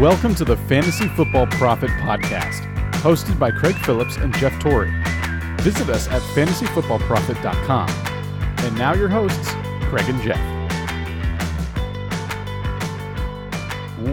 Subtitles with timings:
[0.00, 2.62] Welcome to the Fantasy Football Profit Podcast,
[3.02, 4.90] hosted by Craig Phillips and Jeff Torrey.
[5.58, 7.90] Visit us at fantasyfootballprofit.com.
[8.64, 9.50] And now your hosts,
[9.90, 10.40] Craig and Jeff.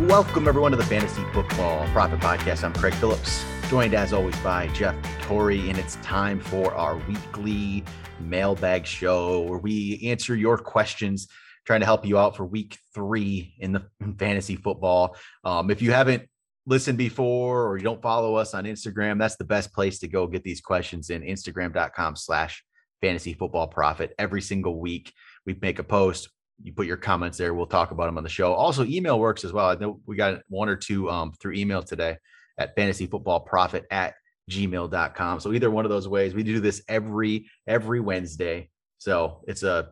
[0.10, 2.66] Welcome everyone to the Fantasy Football Profit Podcast.
[2.66, 7.86] I'm Craig Phillips, joined as always by Jeff Torrey, and it's time for our weekly
[8.20, 11.30] mailbag show where we answer your questions
[11.68, 13.84] trying to help you out for week three in the
[14.18, 15.18] fantasy football.
[15.44, 16.24] Um, if you haven't
[16.66, 20.26] listened before or you don't follow us on Instagram, that's the best place to go
[20.28, 22.64] get these questions in Instagram.com slash
[23.02, 24.16] fantasy football profit.
[24.18, 25.12] Every single week
[25.46, 26.30] we make a post.
[26.64, 27.54] You put your comments there.
[27.54, 28.54] We'll talk about them on the show.
[28.54, 29.68] Also, email works as well.
[29.68, 32.18] I know we got one or two um, through email today
[32.58, 34.16] at fantasy football profit at
[34.50, 35.40] gmail.com.
[35.42, 38.70] So either one of those ways, we do this every every Wednesday.
[38.98, 39.90] So it's a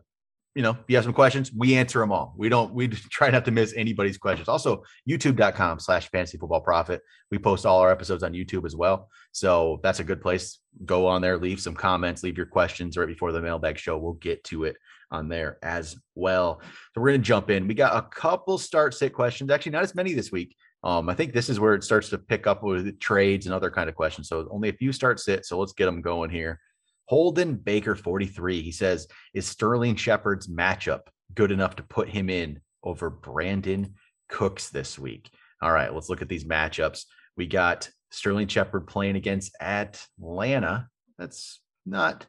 [0.56, 2.34] you know, if you have some questions, we answer them all.
[2.38, 4.48] We don't, we try not to miss anybody's questions.
[4.48, 7.02] Also, youtube.com slash fantasy football profit.
[7.30, 9.10] We post all our episodes on YouTube as well.
[9.32, 10.58] So that's a good place.
[10.86, 13.98] Go on there, leave some comments, leave your questions right before the mailbag show.
[13.98, 14.76] We'll get to it
[15.10, 16.62] on there as well.
[16.62, 17.68] So we're going to jump in.
[17.68, 20.56] We got a couple start sit questions, actually, not as many this week.
[20.82, 23.70] Um, I think this is where it starts to pick up with trades and other
[23.70, 24.28] kind of questions.
[24.28, 25.44] So only a few start sit.
[25.44, 26.60] So let's get them going here.
[27.06, 28.62] Holden Baker 43.
[28.62, 31.02] He says, Is Sterling Shepard's matchup
[31.34, 33.92] good enough to put him in over Brandin
[34.28, 35.30] Cooks this week?
[35.62, 37.04] All right, let's look at these matchups.
[37.36, 40.88] We got Sterling Shepard playing against Atlanta.
[41.18, 42.26] That's not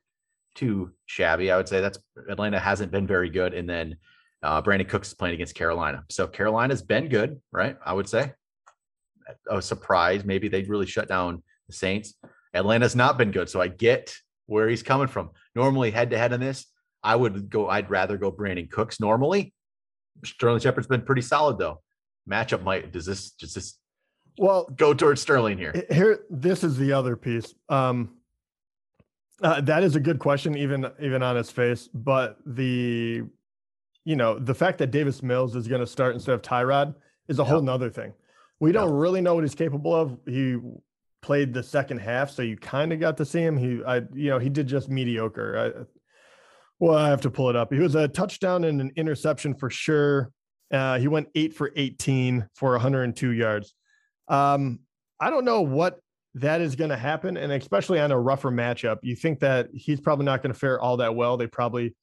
[0.56, 1.52] too shabby.
[1.52, 3.54] I would say that's Atlanta hasn't been very good.
[3.54, 3.98] And then
[4.44, 6.04] uh, Brandin Cooks is playing against Carolina.
[6.10, 7.78] So Carolina's been good, right?
[7.86, 8.34] I would say.
[9.50, 10.24] A surprise.
[10.24, 12.14] Maybe they'd really shut down the Saints.
[12.54, 13.50] Atlanta's not been good.
[13.50, 14.16] So I get
[14.48, 15.30] where he's coming from.
[15.56, 16.66] Normally, head to head on this,
[17.04, 17.70] I would go.
[17.70, 19.00] I'd rather go Brandin Cooks.
[19.00, 19.54] Normally,
[20.26, 21.82] Sterling Shepard's been pretty solid though.
[22.30, 23.78] Matchup might does this does this
[24.38, 25.74] well go towards Sterling here?
[25.90, 27.54] Here, this is the other piece.
[27.70, 28.18] Um,
[29.42, 31.88] uh, that is a good question, even even on its face.
[31.94, 33.24] But the,
[34.04, 36.96] you know, the fact that Davis Mills is going to start instead of Tyrod
[37.28, 37.52] is a yep.
[37.52, 38.14] whole nother thing.
[38.60, 40.18] We don't really know what he's capable of.
[40.26, 40.58] He
[41.28, 43.58] played the second half, so you kind of got to see him.
[43.58, 45.58] He, I, you know, he did just mediocre.
[45.60, 45.84] I,
[46.80, 47.74] well, I have to pull it up.
[47.74, 50.32] He was a touchdown and an interception for sure.
[50.72, 53.74] Uh, he went eight for 18 for 102 yards.
[54.30, 54.80] Um,
[55.20, 56.00] I don't know what
[56.36, 60.00] that is going to happen, and especially on a rougher matchup, you think that he's
[60.00, 61.36] probably not going to fare all that well.
[61.36, 61.94] They probably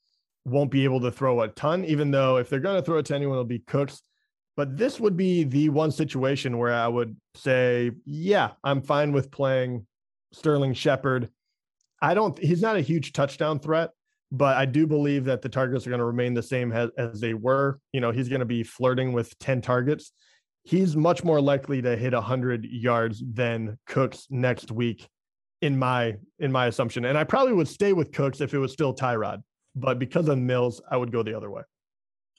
[0.45, 3.07] won't be able to throw a ton, even though if they're going to throw it
[3.07, 4.03] to anyone, it'll be Cooks.
[4.57, 9.31] But this would be the one situation where I would say, yeah, I'm fine with
[9.31, 9.87] playing
[10.33, 11.29] Sterling Shepard.
[12.01, 13.91] I don't, he's not a huge touchdown threat,
[14.31, 17.21] but I do believe that the targets are going to remain the same as, as
[17.21, 17.81] they were.
[17.93, 20.13] You know, he's going to be flirting with 10 targets.
[20.63, 25.09] He's much more likely to hit 100 yards than Cooks next week
[25.63, 27.05] in my in my assumption.
[27.07, 29.43] And I probably would stay with Cooks if it was still Tyrod,
[29.75, 31.63] but because of Mills, I would go the other way.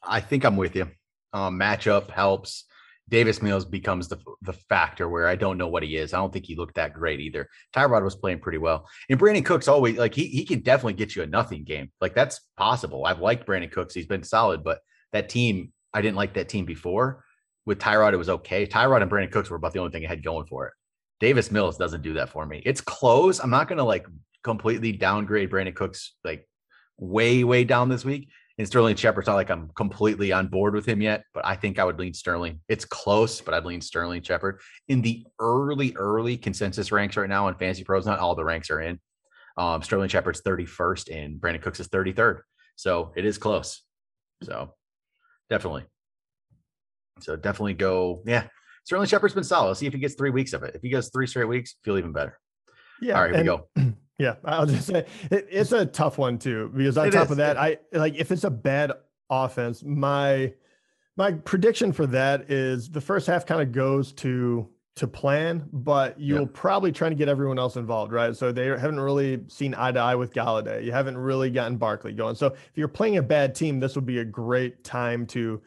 [0.04, 0.90] I think I'm with you
[1.36, 2.64] um, matchup helps.
[3.08, 6.14] Davis Mills becomes the the factor where I don't know what he is.
[6.14, 7.48] I don't think he looked that great either.
[7.76, 11.16] Tyrod was playing pretty well, and Brandin Cooks always like he he can definitely get
[11.16, 11.92] you a nothing game.
[12.02, 13.06] Like that's possible.
[13.06, 14.80] I've liked Brandin Cooks; he's been solid, but
[15.12, 17.24] that team I didn't like that team before.
[17.68, 18.66] With Tyrod, it was okay.
[18.66, 20.74] Tyrod and Brandin Cooks were about the only thing I had going for it.
[21.20, 22.62] Davis Mills doesn't do that for me.
[22.66, 23.40] It's close.
[23.40, 24.08] I'm not going to like
[24.44, 26.48] completely downgrade Brandin Cooks like
[26.98, 30.86] way way down this week and Sterling Shepard's not like I'm completely on board with
[30.86, 32.62] him yet, but I think I would lean Sterling.
[32.70, 34.62] It's close, but I'd lean Sterling Shepard.
[34.88, 38.70] In the early, early consensus ranks right now on Fantasy Pros, not all the ranks
[38.70, 39.00] are in.
[39.58, 42.42] Um, Sterling Shepard's 31st and Brandin Cooks is 33rd.
[42.78, 43.84] So it is close.
[44.44, 44.74] So
[45.50, 45.84] definitely.
[47.20, 48.22] So definitely go.
[48.26, 48.48] Yeah.
[48.86, 49.70] Sterling Shepard's been solid.
[49.70, 50.76] Let's see if he gets three weeks of it.
[50.76, 52.40] If he gets three straight weeks, feel even better.
[53.02, 53.16] Yeah.
[53.16, 53.44] All right, here
[53.76, 53.94] we go.
[54.18, 57.32] Yeah, I'll just say it, it's a tough one too because on it top is.
[57.32, 58.94] of that, I like if it's a bad
[59.30, 60.54] offense, my
[61.18, 66.18] my prediction for that is the first half kind of goes to to plan, but
[66.18, 66.48] you'll yeah.
[66.54, 68.36] probably try to get everyone else involved, right?
[68.36, 70.86] So they haven't really seen eye to eye with Golladay.
[70.86, 72.36] You haven't really gotten Barkley going.
[72.36, 75.62] So if you're playing a bad team, this would be a great time to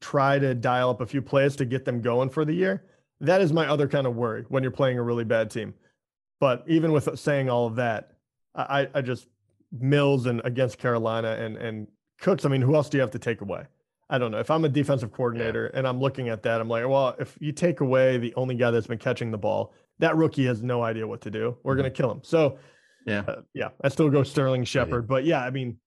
[0.00, 2.84] try to dial up a few plays to get them going for the year.
[3.20, 5.74] That is my other kind of worry when you're playing a really bad team.
[6.42, 8.14] But even with saying all of that,
[8.56, 9.28] I, I just
[9.70, 11.86] Mills and against Carolina and and
[12.20, 12.44] Cooks.
[12.44, 13.64] I mean, who else do you have to take away?
[14.10, 14.40] I don't know.
[14.40, 15.78] If I'm a defensive coordinator yeah.
[15.78, 18.72] and I'm looking at that, I'm like, well, if you take away the only guy
[18.72, 21.56] that's been catching the ball, that rookie has no idea what to do.
[21.62, 21.82] We're mm-hmm.
[21.82, 22.20] going to kill him.
[22.24, 22.58] So,
[23.06, 25.06] yeah, uh, yeah, I still go Sterling Shepard.
[25.06, 25.78] But yeah, I mean,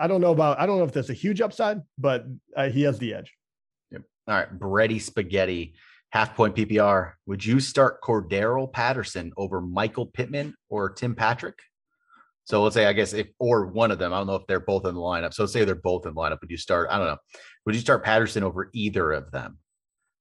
[0.00, 0.58] I don't know about.
[0.58, 2.26] I don't know if that's a huge upside, but
[2.56, 3.32] uh, he has the edge.
[3.92, 4.02] Yep.
[4.26, 5.74] All right, Bready Spaghetti
[6.12, 7.12] half point PPR.
[7.26, 11.58] Would you start Cordarrelle Patterson over Michael Pittman or Tim Patrick?
[12.44, 14.60] So let's say, I guess, if or one of them, I don't know if they're
[14.60, 15.32] both in the lineup.
[15.32, 16.40] So let's say they're both in the lineup.
[16.40, 16.88] Would you start?
[16.90, 17.18] I don't know.
[17.66, 19.58] Would you start Patterson over either of them?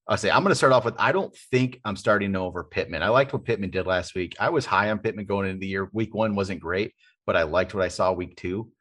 [0.08, 3.04] I'll say I'm going to start off with I don't think I'm starting over Pittman.
[3.04, 4.36] I liked what Pittman did last week.
[4.40, 5.90] I was high on Pittman going into the year.
[5.94, 6.94] Week one wasn't great,
[7.26, 8.72] but I liked what I saw week two.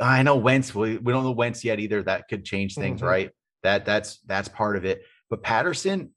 [0.00, 0.74] I know Wentz.
[0.74, 2.02] We, we don't know Wentz yet either.
[2.02, 3.08] That could change things, mm-hmm.
[3.08, 3.30] right?
[3.62, 5.02] That that's that's part of it.
[5.30, 6.13] But Patterson,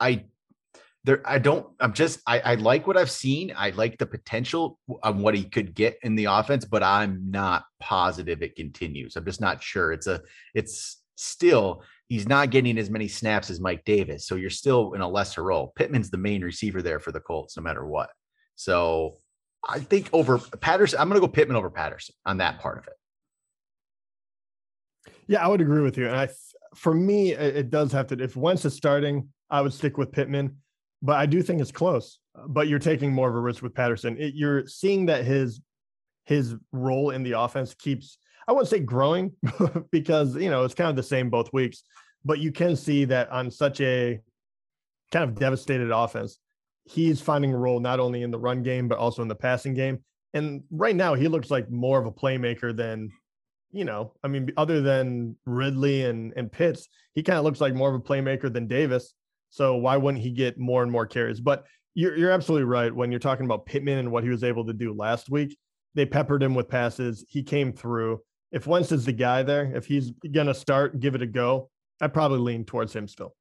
[0.00, 0.24] I
[1.04, 3.52] there I don't I'm just I, I like what I've seen.
[3.56, 7.64] I like the potential on what he could get in the offense, but I'm not
[7.80, 9.16] positive it continues.
[9.16, 9.92] I'm just not sure.
[9.92, 10.20] It's a
[10.54, 14.26] it's still he's not getting as many snaps as Mike Davis.
[14.26, 15.72] So you're still in a lesser role.
[15.76, 18.10] Pittman's the main receiver there for the Colts, no matter what.
[18.54, 19.16] So
[19.68, 22.86] I think over Patterson, I'm going to go Pittman over Patterson on that part of
[22.86, 22.94] it.
[25.26, 26.06] Yeah, I would agree with you.
[26.06, 26.28] And I,
[26.76, 28.22] for me, it does have to.
[28.22, 30.56] If Wentz is starting, I would stick with Pittman,
[31.02, 32.18] but I do think it's close.
[32.48, 34.16] But you're taking more of a risk with Patterson.
[34.18, 35.60] It, you're seeing that his
[36.24, 38.18] his role in the offense keeps
[38.48, 39.32] I wouldn't say growing
[39.90, 41.82] because you know it's kind of the same both weeks,
[42.24, 44.20] but you can see that on such a
[45.12, 46.38] kind of devastated offense,
[46.84, 49.74] he's finding a role not only in the run game but also in the passing
[49.74, 49.98] game.
[50.34, 53.10] And right now, he looks like more of a playmaker than,
[53.72, 57.74] you know, I mean, other than Ridley and and Pitts, he kind of looks like
[57.74, 59.14] more of a playmaker than Davis.
[59.50, 61.40] So why wouldn't he get more and more carries?
[61.40, 61.64] But
[61.94, 64.72] you're you're absolutely right when you're talking about Pittman and what he was able to
[64.72, 65.56] do last week.
[65.94, 67.24] They peppered him with passes.
[67.28, 68.20] He came through
[68.52, 71.68] if Wentz is the guy there, if he's going to start, give it a go,
[72.00, 73.34] I'd probably lean towards him still.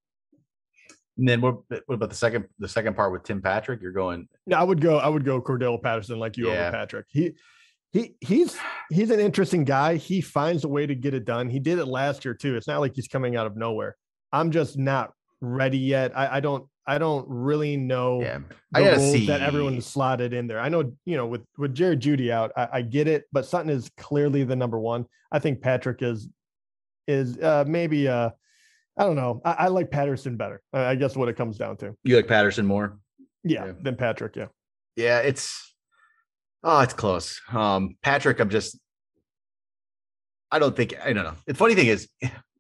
[1.17, 3.81] And then what, what about the second the second part with Tim Patrick?
[3.81, 4.27] You're going.
[4.45, 4.97] No, I would go.
[4.97, 6.67] I would go Cordell Patterson like you yeah.
[6.67, 7.05] over Patrick.
[7.09, 7.31] He
[7.95, 8.57] he he's
[8.89, 9.95] he's an interesting guy.
[9.95, 11.49] He finds a way to get it done.
[11.49, 12.57] He did it last year too.
[12.57, 13.95] It's not like he's coming out of nowhere.
[14.33, 16.11] I'm just not ready yet.
[16.15, 18.39] I, I don't I don't really know yeah.
[18.73, 19.25] I gotta see.
[19.27, 20.59] that everyone slotted in there.
[20.59, 23.69] I know, you know, with with Jerry Jeudy out, I, I, get it, but Sutton
[23.69, 25.05] is clearly the number one.
[25.31, 26.27] I think Patrick is
[27.07, 28.29] is uh maybe uh
[28.99, 29.41] I don't know.
[29.45, 30.61] I, I like Patterson better.
[30.73, 31.95] I guess what it comes down to.
[32.03, 32.99] You like Patterson more?
[33.45, 34.35] Yeah, yeah, than Patrick.
[34.35, 34.47] Yeah.
[34.97, 35.74] Yeah, it's
[36.65, 37.39] oh, it's close.
[37.53, 38.77] Um, Patrick, I'm just
[40.51, 41.35] I don't think I don't know.
[41.45, 42.09] The funny thing is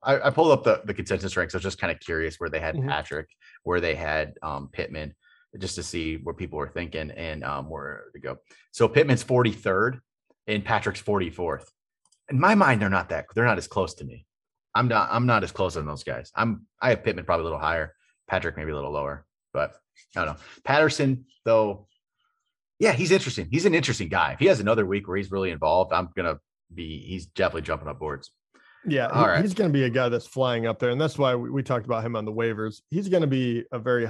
[0.03, 1.53] I, I, pulled up the, the consensus ranks.
[1.53, 2.89] I was just kind of curious where they had mm-hmm.
[2.89, 3.27] Patrick,
[3.63, 5.15] where they had um, Pittman,
[5.57, 8.37] just to see what people were thinking and um, where to go.
[8.71, 9.99] So Pittman's 43rd
[10.47, 11.65] and Patrick's 44th.
[12.29, 14.25] In my mind, they're not that they're not as close to me.
[14.73, 16.31] I'm not I'm not as close on those guys.
[16.35, 17.93] I'm I have Pittman probably a little higher,
[18.27, 19.75] Patrick maybe a little lower, but
[20.15, 20.41] I don't know.
[20.63, 21.87] Patterson, though,
[22.79, 23.47] yeah, he's interesting.
[23.51, 24.33] He's an interesting guy.
[24.33, 26.39] If he has another week where he's really involved, I'm gonna
[26.73, 28.31] be he's definitely jumping up boards.
[28.87, 29.41] Yeah, All he, right.
[29.41, 31.63] he's going to be a guy that's flying up there, and that's why we, we
[31.63, 32.81] talked about him on the waivers.
[32.91, 34.07] He's going to be a very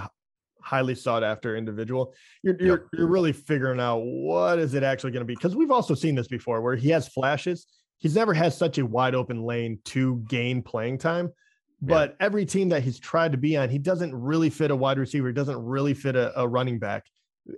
[0.61, 2.13] highly sought after individual.
[2.43, 2.87] You're you're, yep.
[2.93, 6.15] you're really figuring out what is it actually going to be because we've also seen
[6.15, 7.67] this before where he has flashes.
[7.99, 11.31] He's never had such a wide open lane to gain playing time.
[11.81, 12.25] But yeah.
[12.25, 15.27] every team that he's tried to be on, he doesn't really fit a wide receiver.
[15.27, 17.05] He doesn't really fit a, a running back.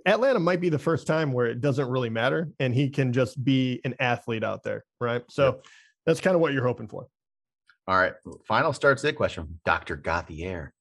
[0.04, 3.42] Atlanta might be the first time where it doesn't really matter and he can just
[3.42, 4.84] be an athlete out there.
[5.00, 5.22] Right.
[5.28, 5.62] So
[6.06, 7.08] that's kind of what you're hoping for.
[7.86, 8.12] All right.
[8.46, 9.96] Final starts it question Dr.
[9.96, 10.74] Gauthier.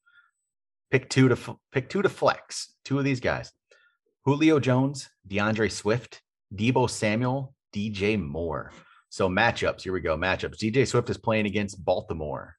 [0.91, 2.74] Pick two to pick two to flex.
[2.84, 3.51] Two of these guys.
[4.25, 6.22] Julio Jones, D'Andre Swift,
[6.53, 8.72] Deebo Samuel, DJ Moore.
[9.10, 9.84] So matchups.
[9.84, 10.17] Here we go.
[10.17, 10.58] Matchups.
[10.58, 12.55] DJ Swift is playing against Baltimore.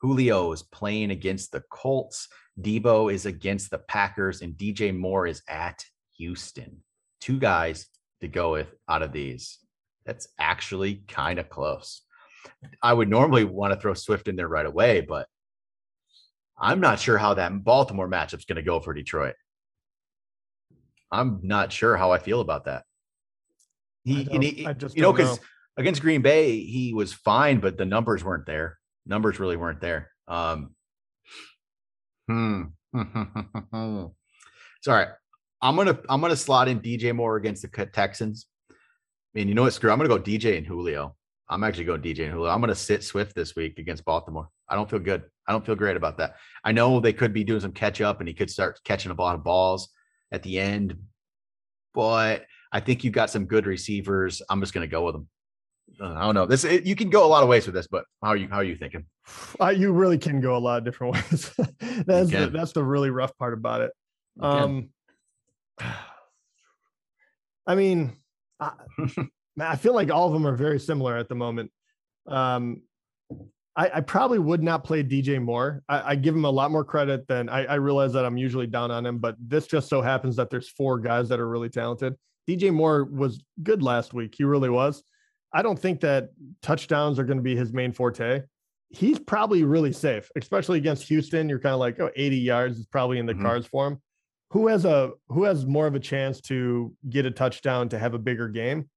[0.00, 2.28] Julio is playing against the Colts.
[2.60, 5.84] Deebo is against the Packers, and DJ Moore is at
[6.16, 6.82] Houston.
[7.20, 7.86] Two guys
[8.20, 9.58] to go with out of these.
[10.04, 12.02] That's actually kind of close.
[12.82, 15.26] I would normally want to throw Swift in there right away, but
[16.58, 19.34] I'm not sure how that Baltimore matchup's going to go for Detroit.
[21.10, 22.84] I'm not sure how I feel about that.
[24.04, 25.38] He, he you know, because
[25.76, 28.77] against Green Bay, he was fine, but the numbers weren't there.
[29.08, 30.10] Numbers really weren't there.
[30.28, 30.74] Um,
[32.28, 32.62] hmm.
[34.82, 35.06] Sorry,
[35.60, 38.46] I'm gonna I'm gonna slot in DJ Moore against the Texans.
[39.34, 39.72] And you know what?
[39.72, 39.90] Screw.
[39.90, 41.16] I'm gonna go DJ and Julio.
[41.48, 42.50] I'm actually going DJ and Julio.
[42.50, 44.48] I'm to sit Swift this week against Baltimore.
[44.68, 45.24] I don't feel good.
[45.46, 46.36] I don't feel great about that.
[46.62, 49.14] I know they could be doing some catch up and he could start catching a
[49.14, 49.88] lot of balls
[50.30, 50.94] at the end,
[51.94, 54.42] but I think you've got some good receivers.
[54.50, 55.28] I'm just to go with them.
[56.00, 56.46] Uh, I don't know.
[56.46, 58.48] This it, you can go a lot of ways with this, but how are you?
[58.48, 59.04] How are you thinking?
[59.60, 61.50] Uh, you really can go a lot of different ways.
[62.06, 63.92] that's the, that's the really rough part about it.
[64.40, 64.88] Um,
[67.66, 68.16] I mean,
[68.58, 68.72] I,
[69.60, 71.70] I feel like all of them are very similar at the moment.
[72.26, 72.82] Um,
[73.76, 75.82] I, I probably would not play DJ Moore.
[75.88, 78.66] I, I, give him a lot more credit than I, I realize that I'm usually
[78.66, 81.68] down on him, but this just so happens that there's four guys that are really
[81.68, 82.16] talented.
[82.48, 84.34] DJ Moore was good last week.
[84.36, 85.04] He really was.
[85.52, 86.30] I don't think that
[86.62, 88.42] touchdowns are going to be his main forte.
[88.90, 91.48] He's probably really safe, especially against Houston.
[91.48, 93.42] You're kind of like, oh, 80 yards is probably in the mm-hmm.
[93.42, 94.00] cards for him.
[94.50, 98.14] Who has a who has more of a chance to get a touchdown to have
[98.14, 98.88] a bigger game?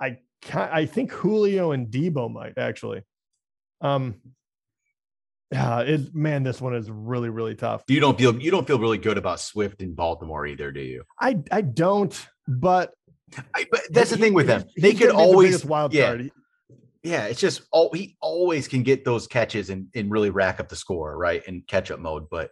[0.00, 0.18] I
[0.52, 3.02] I think Julio and Deebo might actually.
[3.80, 4.20] Um,
[5.52, 7.82] yeah, it man, this one is really really tough.
[7.88, 11.02] You don't feel you don't feel really good about Swift in Baltimore either, do you?
[11.20, 12.94] I I don't, but,
[13.54, 14.64] I, but that's he, the thing with them.
[14.76, 16.30] They could always the wild yeah, card.
[17.02, 20.68] Yeah, it's just all he always can get those catches and, and really rack up
[20.68, 21.44] the score, right?
[21.46, 22.28] In catch up mode.
[22.30, 22.50] But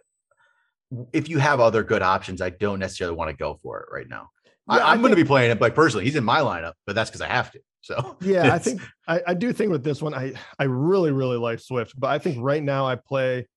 [1.13, 4.07] if you have other good options, I don't necessarily want to go for it right
[4.07, 4.29] now.
[4.69, 6.95] Yeah, I, am going to be playing it, like personally, he's in my lineup, but
[6.95, 7.59] that's because I have to.
[7.81, 11.37] So yeah, I think I, I do think with this one, I I really really
[11.37, 13.47] like Swift, but I think right now I play.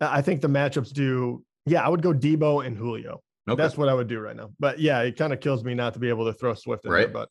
[0.00, 1.44] I think the matchups do.
[1.66, 3.20] Yeah, I would go Deebo and Julio.
[3.48, 3.60] Okay.
[3.62, 4.50] That's what I would do right now.
[4.58, 6.90] But yeah, it kind of kills me not to be able to throw Swift in
[6.90, 7.00] right.
[7.00, 7.08] there.
[7.08, 7.28] But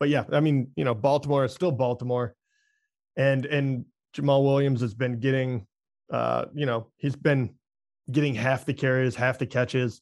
[0.00, 2.34] but yeah, I mean, you know, Baltimore is still Baltimore,
[3.16, 3.84] and and
[4.16, 5.66] Jamaal Williams has been getting,
[6.12, 7.54] uh, you know, he's been
[8.10, 10.00] getting half the carries, half the catches.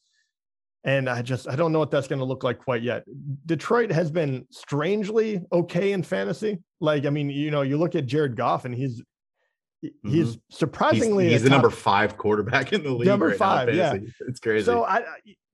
[0.83, 3.03] And I just I don't know what that's going to look like quite yet.
[3.45, 6.59] Detroit has been strangely okay in fantasy.
[6.79, 9.03] Like I mean, you know, you look at Jared Goff and he's
[9.81, 10.39] he's mm-hmm.
[10.49, 13.07] surprisingly he's, he's the number five quarterback in the league.
[13.07, 14.65] Number right five, now, yeah, it's crazy.
[14.65, 15.03] So I,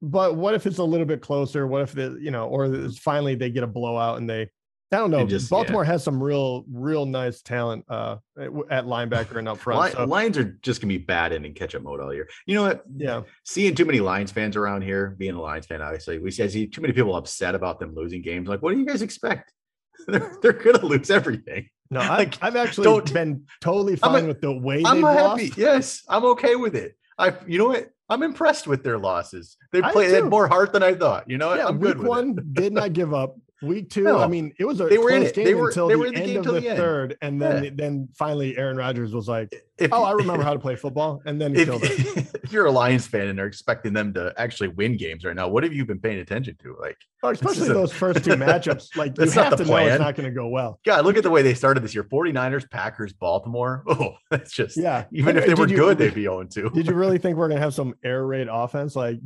[0.02, 1.68] but what if it's a little bit closer?
[1.68, 4.50] What if the you know, or finally they get a blowout and they
[4.92, 5.26] I don't know.
[5.26, 5.92] Just, Baltimore yeah.
[5.92, 9.94] has some real, real nice talent uh, at linebacker and up front.
[9.94, 10.06] so.
[10.06, 12.30] Lions are just gonna be bad in catch up mode all year.
[12.46, 12.84] You know what?
[12.96, 13.24] Yeah.
[13.44, 16.82] Seeing too many Lions fans around here, being a Lions fan, obviously, we see too
[16.82, 18.48] many people upset about them losing games.
[18.48, 19.52] Like, what do you guys expect?
[20.08, 21.68] they're, they're gonna lose everything.
[21.90, 25.48] No, like, I've actually been totally fine a, with the way I'm happy.
[25.48, 25.58] Lost.
[25.58, 26.98] Yes, I'm okay with it.
[27.18, 27.90] I, you know what?
[28.10, 29.58] I'm impressed with their losses.
[29.72, 31.30] They played more heart than I thought.
[31.30, 32.00] You know, yeah, I'm good.
[32.00, 32.54] Week one it.
[32.54, 33.38] did not give up.
[33.64, 35.34] Week two, no, I mean, it was a they were in it.
[35.34, 37.70] Game they were, until they were the, end of the, the third, and then yeah.
[37.74, 41.42] then finally Aaron Rodgers was like, if, "Oh, I remember how to play football," and
[41.42, 42.28] then he if, killed it.
[42.44, 45.50] If you're a Lions fan and are expecting them to actually win games right now,
[45.50, 46.78] what have you been paying attention to?
[46.80, 49.88] Like, oh, especially those a, first two matchups, like you have to plan.
[49.88, 50.80] know it's not going to go well.
[50.86, 53.84] God, look at the way they started this year: 49ers, Packers, Baltimore.
[53.88, 55.06] Oh, that's just yeah.
[55.12, 56.70] Even if they were you, good, they'd be 0 2.
[56.70, 58.96] Did you really think we're going to have some air raid offense?
[58.96, 59.20] Like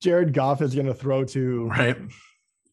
[0.00, 1.98] Jared Goff is going to throw to right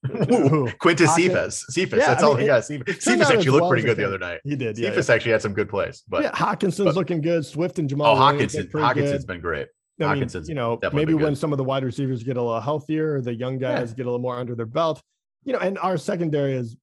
[0.80, 1.66] Quintez Cephus.
[1.70, 2.00] Cephus.
[2.00, 2.66] Yeah, that's I mean, all he got.
[2.66, 4.42] Cephas, actually looked well pretty good the other night.
[4.44, 4.78] He did.
[4.78, 5.16] Yeah, Cephus yeah.
[5.16, 6.04] actually had some good plays.
[6.08, 7.46] But yeah, Hockenson's but, looking good.
[7.46, 8.16] Swift and Jamaal.
[8.16, 8.70] Oh, Hockenson.
[8.72, 9.28] Hockenson's good.
[9.28, 9.68] been great.
[10.00, 12.60] I mean, Hockenson's you know, maybe when some of the wide receivers get a little
[12.60, 13.98] healthier, the young guys yeah.
[13.98, 15.02] get a little more under their belt.
[15.44, 16.76] You know, and our secondary is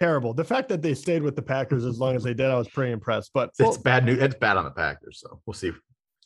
[0.00, 0.34] terrible.
[0.34, 2.68] The fact that they stayed with the Packers as long as they did, I was
[2.68, 3.30] pretty impressed.
[3.34, 4.18] But it's well, bad news.
[4.20, 5.72] It's bad on the Packers, so we'll see.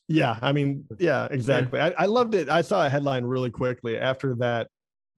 [0.07, 1.81] Yeah, I mean, yeah, exactly.
[1.81, 2.51] I, I loved it.
[2.51, 4.69] I saw a headline really quickly after that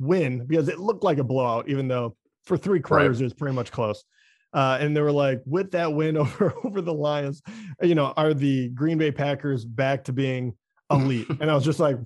[0.00, 3.22] win because it looked like a blowout, even though for three quarters right.
[3.22, 4.04] it was pretty much close.
[4.52, 7.42] Uh, and they were like, with that win over over the Lions,
[7.82, 10.54] you know, are the Green Bay Packers back to being
[10.90, 11.28] elite?
[11.40, 11.96] and I was just like,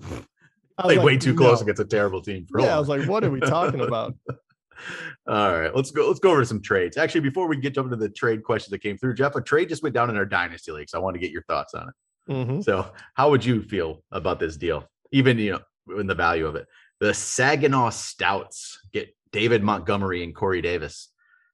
[0.77, 1.63] I was like, way too close no.
[1.63, 2.45] against a terrible team.
[2.57, 4.15] yeah, I was like, what are we talking about?
[5.27, 6.07] All right, let's go.
[6.07, 6.97] Let's go over some trades.
[6.97, 9.69] Actually, before we get jump into the trade questions that came through, Jeff, a trade
[9.69, 11.89] just went down in our dynasty league, so I want to get your thoughts on
[11.89, 12.33] it.
[12.33, 12.61] Mm-hmm.
[12.61, 14.87] So, how would you feel about this deal?
[15.11, 16.67] Even you know, in the value of it.
[17.01, 21.09] The Saginaw Stouts get David Montgomery and Corey Davis.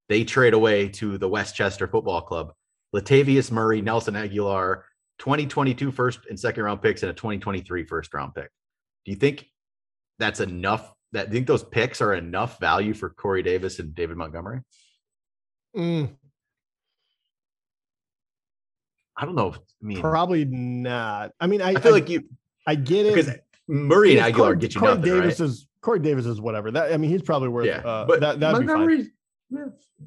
[0.09, 2.51] They trade away to the Westchester Football Club.
[2.93, 4.81] Latavius Murray, Nelson Agholor,
[5.19, 8.49] 2022 first and second round picks, and a 2023 first round pick.
[9.05, 9.49] Do you think
[10.19, 10.93] that's enough?
[11.13, 14.59] That think those picks are enough value for Corey Davis and David Montgomery?
[15.75, 16.09] Mm.
[19.15, 19.49] I don't know.
[19.49, 21.31] If, I mean, probably not.
[21.39, 22.23] I mean, I, I feel I, like you.
[22.67, 23.33] I get it because
[23.67, 25.50] Murray and Agholor Corey, get you Corey nothing, Davis right?
[25.50, 26.71] is Corey Davis is whatever.
[26.71, 27.65] That I mean, he's probably worth.
[27.65, 29.12] Yeah, uh, but that that'd Montgomery, be fine.
[29.50, 29.65] Yeah,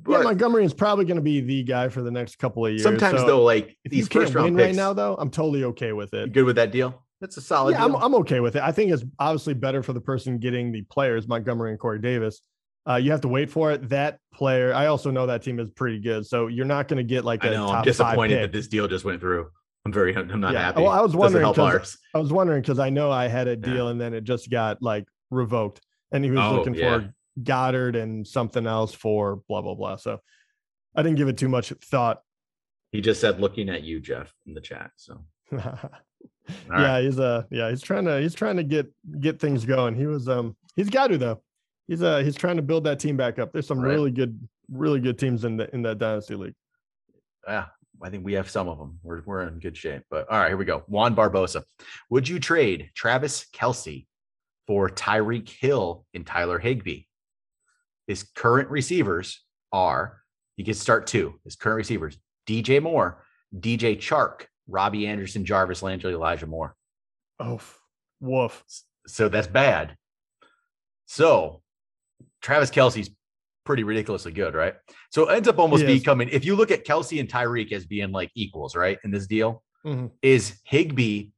[0.08, 2.82] yeah, Montgomery is probably going to be the guy for the next couple of years.
[2.82, 5.92] Sometimes so though, like if these first round picks, right now, though, I'm totally okay
[5.92, 6.26] with it.
[6.26, 7.02] You good with that deal?
[7.20, 7.72] That's a solid.
[7.72, 8.62] Yeah, I'm, I'm okay with it.
[8.62, 12.40] I think it's obviously better for the person getting the players, Montgomery and Corey Davis.
[12.88, 13.90] Uh, you have to wait for it.
[13.90, 17.02] That player, I also know that team is pretty good, so you're not going to
[17.02, 17.68] get like a I know.
[17.68, 19.50] I'm disappointed that this deal just went through.
[19.84, 20.66] I'm very I'm not yeah.
[20.66, 20.82] happy.
[20.82, 23.86] Well, I was wondering because I was wondering because I know I had a deal
[23.86, 23.90] yeah.
[23.90, 25.80] and then it just got like revoked,
[26.12, 26.98] and he was oh, looking yeah.
[26.98, 29.96] for Goedert and something else for blah blah blah.
[29.96, 30.20] So
[30.94, 32.20] I didn't give it too much thought.
[32.92, 34.90] He just said looking at you, Jeff, in the chat.
[34.96, 35.76] So yeah,
[36.68, 37.04] right.
[37.04, 39.94] he's uh yeah he's trying to he's trying to get get things going.
[39.94, 41.42] He was um he's got to though.
[41.88, 43.52] He's uh he's trying to build that team back up.
[43.52, 43.92] There's some right.
[43.92, 44.38] really good
[44.70, 46.54] really good teams in the in that dynasty league.
[47.48, 47.66] Yeah,
[48.02, 48.98] I think we have some of them.
[49.02, 50.02] We're we're in good shape.
[50.10, 50.84] But all right, here we go.
[50.86, 51.62] Juan Barbosa.
[52.10, 54.06] Would you trade Travis Kelce
[54.66, 57.04] for Tyreek Hill and Tyler Higbee?
[58.06, 60.20] His current receivers are
[60.56, 61.34] he can start two.
[61.44, 66.74] His current receivers: DJ Moore, DJ Chark, Robbie Anderson, Jarvis Landry, Elijah Moore.
[67.38, 67.60] Oh,
[68.20, 68.64] woof.
[69.06, 69.96] So that's bad.
[71.06, 71.62] So
[72.40, 73.10] Travis Kelce's
[73.70, 74.74] pretty ridiculously good, right?
[75.12, 78.10] So it ends up almost becoming, if you look at Kelce and Tyreek as being
[78.10, 80.10] like equals, right, in this deal, Mhm.
[80.22, 81.28] is Higbee.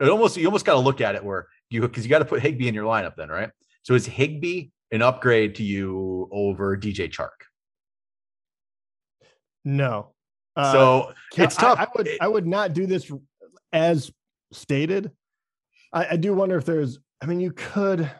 [0.00, 2.24] It almost you almost got to look at it where you because you got to
[2.24, 3.50] put Higbee in your lineup then, right?
[3.82, 7.28] So is Higbee an upgrade to you over DJ Chark?
[9.66, 10.14] No.
[10.56, 11.78] Uh, so it's tough.
[11.78, 13.12] I, I would I would not do this
[13.70, 14.10] as
[14.50, 15.10] stated.
[15.92, 16.98] I, I do wonder if there's.
[17.22, 18.10] I mean, you could.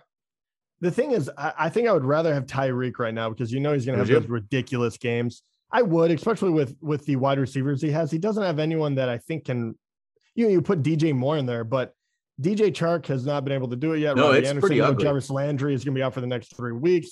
[0.83, 3.61] The thing is, I, I think I would rather have Tyreek right now because you
[3.61, 5.43] know he's going to have those ridiculous games.
[5.71, 8.11] I would, especially with with the wide receivers he has.
[8.11, 9.79] He doesn't have anyone that I think can.
[10.35, 11.95] You know, you put DJ Moore in there, but
[12.41, 14.17] DJ Chark has not been able to do it yet.
[14.17, 15.05] No, Robbie it's pretty you know, ugly.
[15.05, 17.11] Jarvis Landry is going to be out for the next three weeks.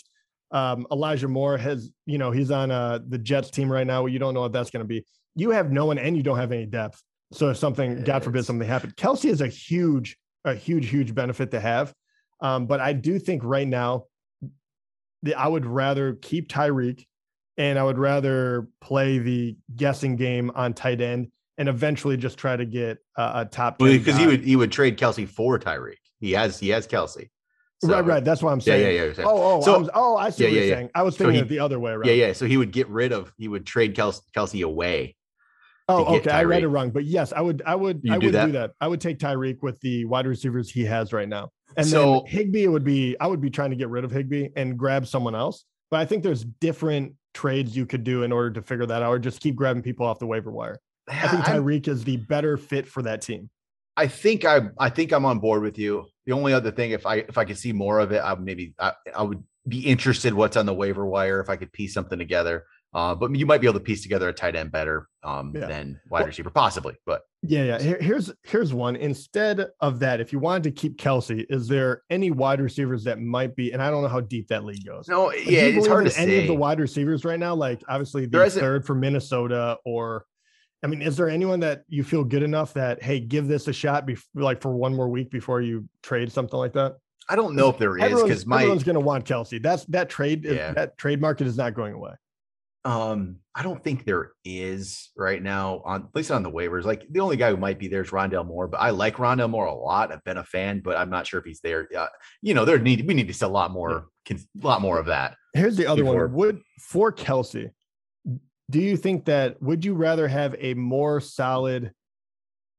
[0.51, 4.07] Um, Elijah Moore has, you know, he's on uh, the Jets team right now.
[4.07, 5.05] You don't know what that's going to be.
[5.37, 7.01] You have no one, and you don't have any depth.
[7.33, 11.53] So if something, God forbid, something happened, Kelce is a huge, a huge, huge benefit
[11.53, 11.95] to have.
[12.41, 14.05] Um, but I do think right now,
[15.23, 17.05] the, I would rather keep Tyreek,
[17.59, 22.57] and I would rather play the guessing game on tight end, and eventually just try
[22.57, 23.79] to get a, a top.
[23.79, 25.97] 10 because he would he would trade Kelce for Tyreek.
[26.21, 27.29] He has he has Kelce.
[27.83, 28.25] So- right, right.
[28.25, 28.83] That's what I'm saying.
[28.95, 29.13] yeah, yeah.
[29.17, 29.25] yeah.
[29.27, 30.75] Oh, oh, So- I'm- oh, I see Yeah, what you're yeah, yeah.
[30.77, 30.91] saying.
[30.95, 32.07] I was So thinking he- it the other way around.
[32.07, 32.33] yeah, yeah.
[32.33, 35.17] So he would get rid of he would trade Kelce, Kelce away.
[35.89, 36.31] Oh, okay.
[36.31, 38.47] I read it wrong, but yes, I would, I would, You I do would that?
[38.47, 38.71] do that.
[38.81, 42.27] I would take Tyreek with the wide receivers he has right now, and So- then
[42.27, 43.17] Higbee would be.
[43.21, 45.65] I would be trying to get rid of Higbee and grab someone else.
[45.91, 49.11] But I think there's different trades you could do in order to figure that out,
[49.11, 50.79] or just keep grabbing people off the waiver wire.
[51.09, 53.51] I think Tyreek is the better fit for that team.
[53.97, 56.07] I think I I think I'm on board with you.
[56.27, 58.75] The only other thing, if I if I could see more of it, I maybe
[58.79, 62.19] I, I would be interested what's on the waiver wire if I could piece something
[62.19, 62.65] together.
[62.93, 65.67] Uh, but you might be able to piece together a tight end better um, Yeah.
[65.67, 66.97] than wide Well- receiver, possibly.
[67.07, 67.79] But Yeah, yeah.
[67.81, 68.97] Here, here's here's one.
[68.97, 73.21] Instead of that, if you wanted to keep Kelce, is there any wide receivers that
[73.21, 73.71] might be?
[73.73, 75.07] And I don't know how deep that league goes.
[75.09, 76.41] no, do yeah, it's hard to any say.
[76.43, 77.55] of the wide receivers right now.
[77.55, 80.25] Like obviously the third for Minnesota, or
[80.83, 83.73] I mean, is there anyone that you feel good enough that hey, give this a
[83.73, 86.97] shot, bef- like for one more week before you trade something like that?
[87.29, 89.63] I don't know if there is because my everyone's going to want Kelce.
[89.63, 90.45] That's that trade.
[90.45, 90.73] Yeah.
[90.73, 92.13] That trade market is not going away.
[92.85, 96.85] Um, I don't think there is right now on at least on the waivers.
[96.85, 99.51] Like the only guy who might be there is Rondale Moore, but I like Rondale
[99.51, 100.11] Moore a lot.
[100.13, 101.87] I've been a fan, but I'm not sure if he's there.
[101.95, 102.07] Uh,
[102.41, 105.07] you know, there need we need to see a lot more, a lot more of
[105.07, 105.37] that.
[105.53, 106.33] Here's the other Before- one.
[106.37, 107.71] Would for Kelce,
[108.71, 111.93] do you think that would you rather have a more solid?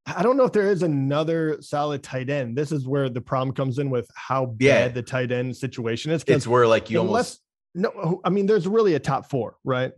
[0.07, 2.57] I don't know if there is another solid tight end.
[2.57, 4.87] This is where the problem comes in with how bad Yeah.
[4.87, 6.23] the tight end situation is.
[6.25, 7.41] It's where like you unless almost
[7.73, 9.91] no, I mean, there's really a top four, right?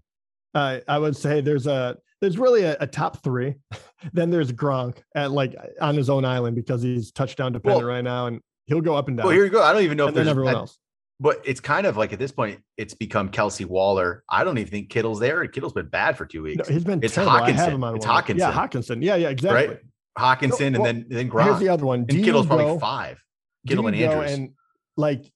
[0.53, 3.55] Uh, I would say there's a there's really a, a top three.
[4.13, 8.03] then there's Gronk at like on his own island because he's touchdown dependent Well- right
[8.03, 9.25] now, and he'll go up and down.
[9.25, 9.62] well, here you go.
[9.63, 10.77] I don't even know if and then there's everyone I- else.
[11.19, 14.23] but it's kind of like at this point, it's become Kelce Waller.
[14.29, 15.45] I don't even think Kittle's there.
[15.47, 16.67] Kittle's been bad for two No, weeks.
[16.67, 17.33] he's been It's terrible.
[17.33, 17.95] Hockenson.
[17.95, 18.38] It's one.
[18.38, 18.53] Yeah, Hockenson.
[18.53, 19.03] Hockenson.
[19.03, 19.67] Yeah, yeah, exactly.
[19.75, 19.79] Right?
[20.17, 21.45] Hockenson well, and then then Gronk.
[21.45, 22.05] Here's the other one.
[22.05, 23.23] Do and Kittle's you probably five.
[23.67, 24.31] Kittle and Andrews.
[24.33, 24.49] and
[24.97, 25.31] like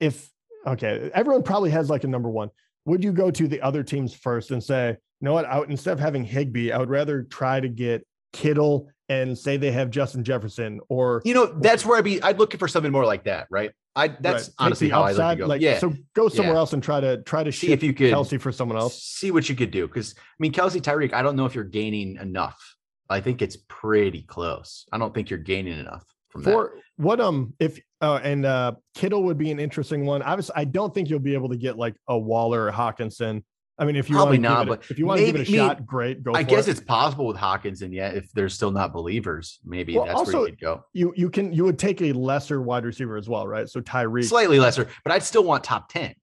[0.00, 0.30] if
[0.66, 2.50] okay, everyone probably has like a number one.
[2.84, 5.44] Would you go to the other teams first and say, you know what?
[5.44, 9.56] I would, instead of having Higbee, I would rather try to get Kittle and say
[9.56, 12.22] they have Justin Jefferson or You know, that's where I'd be.
[12.22, 13.70] I'd looking for something more like that, right?
[13.94, 15.46] I that's right, honestly how I like to go.
[15.48, 16.58] Like, yeah, so go somewhere Yeah.
[16.58, 19.02] else and try to try to see if you could Kelce for someone else.
[19.02, 21.14] See what you could do, because I mean, Kelce Tyreek.
[21.14, 22.76] I don't know if you're gaining enough.
[23.08, 24.86] I think it's pretty close.
[24.92, 26.04] I don't think you're gaining enough
[26.36, 26.52] from that.
[26.52, 30.22] For what um if uh and uh Kittle would be an interesting one.
[30.22, 33.42] Obviously, I don't think you'll be able to get like a Waller or Hockenson.
[33.78, 35.26] I mean, if you Probably want to not, give it, but if you want to
[35.26, 36.22] give it a maybe- shot, great.
[36.22, 36.32] Go.
[36.34, 36.70] I guess it.
[36.70, 40.44] it's possible with Hawkins, and yet if they're still not believers, maybe Well, that's where
[40.44, 40.84] you could go.
[40.94, 43.68] you you can you would take a lesser wide receiver as well, right?
[43.68, 44.24] So Tyreek.
[44.24, 46.14] Slightly lesser, but I'd still want top ten.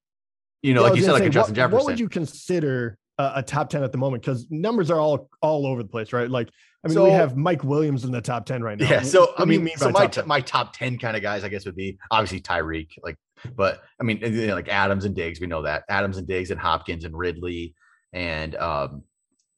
[0.64, 1.78] You know, Yeah, like you said, like a Justin what, Jefferson.
[1.78, 4.24] What would you consider a, a top ten at the moment?
[4.24, 6.30] Because numbers are all all over the place, right?
[6.30, 6.50] Like,
[6.84, 8.90] I mean, we have Mike Williams in the top ten right now.
[8.90, 9.02] Yeah.
[9.02, 10.28] So what I you mean, so my top 10?
[10.28, 13.18] my top ten kind of guys, I guess, would be obviously Tyreek, like,
[13.56, 16.52] but I mean, you know, like Adams and Diggs, we know that Adams and Diggs
[16.52, 17.76] and Hopkins and Ridley
[18.12, 19.04] and um,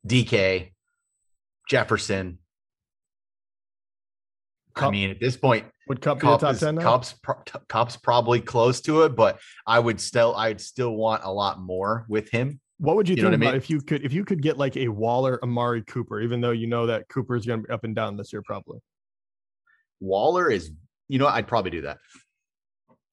[0.08, 0.72] DK,
[1.70, 2.40] Jefferson.
[4.78, 6.82] I mean, at this point, would Kupp Kupp top is, ten now?
[6.82, 11.32] Kupp's, pro- Kupp's probably close to it, but I would still, I'd still want a
[11.32, 12.60] lot more with him.
[12.78, 14.76] What would you, You think I about if you could if you could get like
[14.76, 17.84] a Waller Amari Cooper, even though you know that Cooper is going to be up
[17.86, 18.80] and down this year probably.
[20.02, 20.72] Waller is,
[21.08, 21.98] you know, I'd probably do that.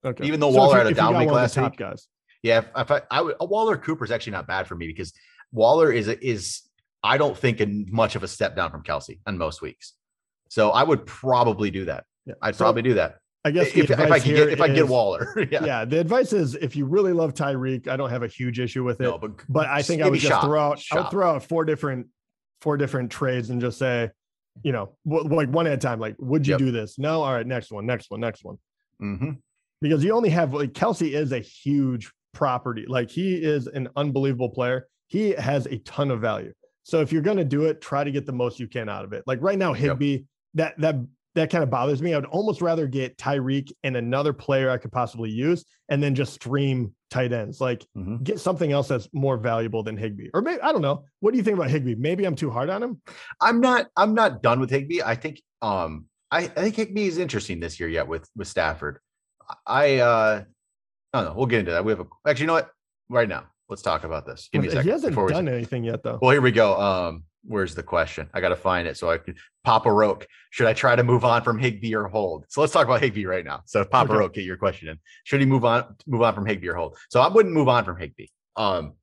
[0.05, 0.25] Okay.
[0.27, 1.77] Even though if Waller you- had a down week one of the last week.
[1.79, 2.09] guys.
[2.42, 4.88] Yeah, if, if I, I would, a Waller Cooper is actually not bad for me
[4.88, 5.12] because
[5.53, 6.62] Waller is is
[7.05, 9.94] I don't think in much of a step down from Kelce on most weeks.
[10.48, 12.05] So I would probably do that.
[12.27, 12.35] Yeah.
[12.42, 14.87] I'd So, probably do that I guess if, if I here get if I get
[14.87, 15.33] Waller.
[15.51, 15.65] yeah.
[15.65, 18.85] Yeah, the advice is if you really love Tyreek, I don't have a huge issue
[18.85, 19.05] with it.
[19.05, 21.43] No, but but I think I would just shop, throw out I would throw out
[21.43, 22.07] four different
[22.61, 24.11] four different trades and just say,
[24.63, 25.99] you know, w- like one at a time.
[25.99, 26.59] Like, would you Yep.
[26.61, 26.99] do this?
[27.01, 28.59] No, all right, next one, next one, next one.
[29.03, 29.39] Mhm.
[29.81, 32.85] Because you only have like Kelce is a huge property.
[32.87, 34.87] Like he is an unbelievable player.
[35.09, 36.53] He has a ton of value.
[36.85, 39.13] So if you're gonna do it, try to get the most you can out of
[39.13, 39.25] it.
[39.27, 39.79] Like right now, Yep.
[39.79, 40.19] Higbee,
[40.55, 40.95] that that
[41.35, 42.12] that kind of bothers me.
[42.12, 46.14] I would almost rather get Tyreek and another player I could possibly use, and then
[46.14, 47.61] just stream tight ends.
[47.61, 48.23] Like Mhm.
[48.23, 50.29] get something else that's more valuable than Higbee.
[50.35, 51.05] Or maybe I don't know.
[51.21, 51.95] What do you think about Higbee?
[51.95, 53.01] Maybe I'm too hard on him.
[53.40, 55.03] I'm not I'm not done with Higbee.
[55.03, 58.99] I think um I, I think Higbee is interesting this year yet with with Stafford.
[59.66, 60.45] I uh
[61.12, 61.35] I don't know.
[61.37, 61.85] We'll get into that.
[61.85, 62.71] We have a actually you know what?
[63.11, 64.49] Right now, let's talk about this.
[64.53, 64.85] Give me a second.
[64.85, 66.18] he hasn't before we- done anything yet, though.
[66.23, 66.81] Well, here we go.
[66.81, 68.29] Um, where's the question?
[68.35, 70.27] I gotta find it so I can Papa Roke.
[70.51, 72.47] Should I try to move on from Higbee or hold?
[72.49, 73.63] So let's talk about Higbee right now.
[73.67, 74.19] So Papa Okay.
[74.19, 74.99] Roke, get your question in.
[75.25, 76.97] Should he move on move on from Higbee or hold?
[77.11, 78.27] So I wouldn't move on from Higbee.
[78.57, 78.95] Um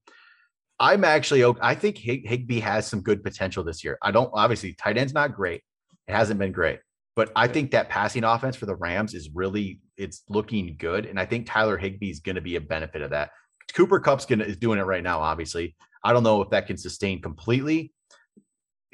[0.80, 1.44] I'm actually.
[1.62, 3.98] I think Higbee has some good potential this year.
[4.02, 5.62] I don't obviously tight end's not great.
[6.08, 6.80] It hasn't been great.
[7.18, 11.06] But I think that passing offense for the Rams is really it's looking good.
[11.06, 13.32] And I think Tyler Higbee is going to be a benefit of that.
[13.74, 15.76] Cooper Kupp's gonna is doing it right now, obviously.
[16.04, 17.92] I don't know if that can sustain completely.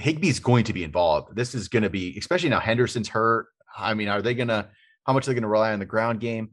[0.01, 1.35] Higbee's going to be involved.
[1.35, 3.47] This is going to be, especially now Henderson's hurt.
[3.77, 4.69] I mean, are they gonna
[5.05, 6.51] how much are they gonna rely on the ground game?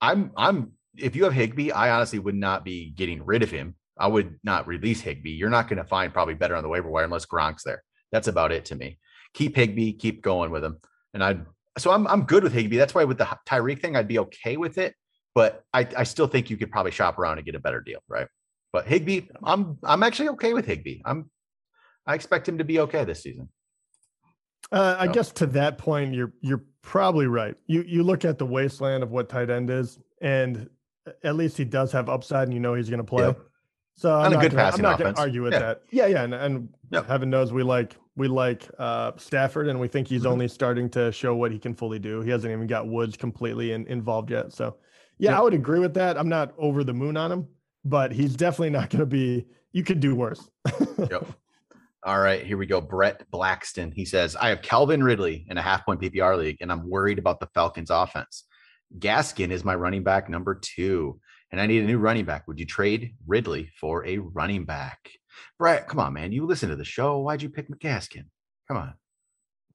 [0.00, 3.74] I'm I'm if you have Higbee, I honestly would not be getting rid of him.
[3.98, 5.30] I would not release Higbee.
[5.30, 7.82] You're not going to find probably better on the waiver wire unless Gronk's there.
[8.10, 8.98] That's about it to me.
[9.34, 10.78] Keep Higbee, keep going with him.
[11.14, 11.38] And I
[11.78, 12.76] so I'm I'm good with Higbee.
[12.76, 14.94] That's why with the Tyreek thing, I'd be okay with it.
[15.34, 18.00] But I, I still think you could probably shop around and get a better deal,
[18.06, 18.26] right?
[18.72, 21.00] But Higbee, I'm I'm actually okay with Higbee.
[21.04, 21.30] I'm
[22.06, 23.48] I expect him to be okay this season.
[24.70, 25.12] Uh, I No.
[25.12, 27.54] guess to that point, you're you're probably right.
[27.66, 30.68] You you look at the wasteland of what tight end is, and
[31.22, 33.26] at least he does have upside, and you know he's going to play.
[33.26, 33.40] Yep.
[33.94, 35.58] So I'm And a not good gonna, I'm not gonna, argue with Yeah.
[35.58, 35.82] that.
[35.90, 37.06] Yeah, yeah, and, and Yep.
[37.06, 40.30] heaven knows we like we like uh, Stafford, and we think he's Mhm.
[40.30, 42.20] only starting to show what he can fully do.
[42.22, 44.52] He hasn't even got Woods completely in, involved yet.
[44.52, 44.76] So
[45.18, 45.38] yeah, Yep.
[45.38, 46.16] I would agree with that.
[46.18, 47.48] I'm not over the moon on him,
[47.84, 49.46] but he's definitely not going to be.
[49.72, 50.48] You could do worse.
[51.10, 51.26] Yep.
[52.04, 52.80] All right, here we go.
[52.80, 53.94] Brett Blackston.
[53.94, 57.18] He says, I have Calvin Ridley in a half point PPR league, and I'm worried
[57.18, 58.44] about the Falcons offense.
[58.98, 61.20] Gaskin is my running back number two,
[61.52, 62.48] and I need a new running back.
[62.48, 65.10] Would you trade Ridley for a running back?
[65.58, 66.32] Brett, come on, man.
[66.32, 67.18] You listen to the show.
[67.18, 68.24] Why'd you pick McGaskin?
[68.66, 68.94] Come on.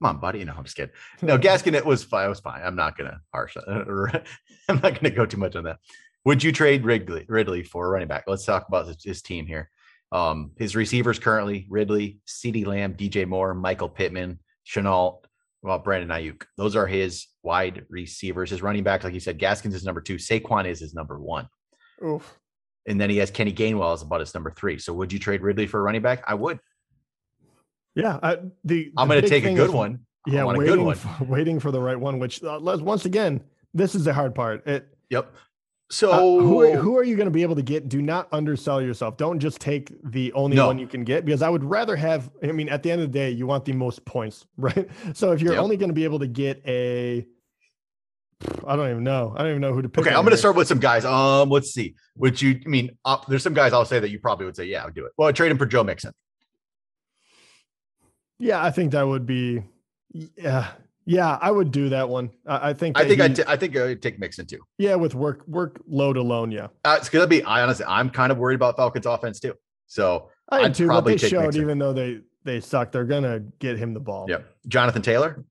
[0.02, 0.44] Come on, buddy.
[0.44, 0.94] No, I'm just kidding.
[1.22, 2.26] No, Gaskin, it was fine.
[2.26, 2.62] It was fine.
[2.62, 3.56] I'm not gonna harsh.
[3.68, 5.78] I'm not gonna go too much on that.
[6.26, 8.26] Would you trade Ridley Ridley for a running back?
[8.28, 9.70] Let's talk about his, his team here.
[10.12, 15.22] Um, his receivers currently Ridley, CeeDee Lamb, DJ Moore, Michael Pittman, Chenault,
[15.62, 16.44] well, Brandon Aiyuk.
[16.56, 18.52] Those are his wide receivers.
[18.52, 20.16] His running back, like you said, Gaskins is number two.
[20.16, 21.48] Saquon is his number one.
[22.04, 22.38] Oof.
[22.88, 24.78] And then he has Kenny Gainwell as about his number three.
[24.80, 26.24] So would you trade Ridley for a running back?
[26.28, 26.60] I would.
[27.96, 30.00] Yeah, I, the I'm going to take a good is- one.
[30.26, 30.96] Yeah, waiting, good one.
[30.96, 32.20] For, waiting for the right one.
[32.20, 33.42] Which uh, once again,
[33.74, 34.68] this is the hard part.
[34.68, 35.34] It, Yep.
[35.90, 37.88] Uh, So who, are, who are you going to be able to get?
[37.90, 39.18] Do not undersell yourself.
[39.18, 40.68] Don't just take the only No.
[40.68, 42.30] one you can get because I would rather have.
[42.44, 44.88] I mean, at the end of the day, you want the most points, right?
[45.14, 45.64] So if you're Yep.
[45.64, 47.26] only going to be able to get a,
[48.68, 49.34] I don't even know.
[49.36, 50.06] I don't even know who to pick.
[50.06, 51.06] Okay, I'm going to start with some guys.
[51.06, 51.96] Um, let's see.
[52.18, 52.60] Would you?
[52.66, 54.86] I mean, uh, there's some guys I'll say that you probably would say, yeah, I
[54.86, 55.12] would do it.
[55.18, 56.12] Well, I'd trade him for Joe Mixon.
[58.40, 59.64] Yeah, I think that would be.
[60.12, 60.68] Yeah,
[61.08, 62.30] yeah, I would do that one.
[62.46, 62.98] I, I think.
[63.00, 64.60] I think he- I'd, t- I think I'd take Mixon too.
[64.78, 66.52] yeah, with work workload alone.
[66.52, 67.42] Yeah, Uh, it's gonna be.
[67.44, 69.54] I honestly, I'm kind of worried about Falcons offense too.
[69.88, 70.88] So, I am I'd too.
[70.88, 71.62] But probably they showed, Mixon.
[71.62, 74.26] even though they they suck, they're gonna get him the ball.
[74.30, 75.44] yeah, Jonathan Taylor.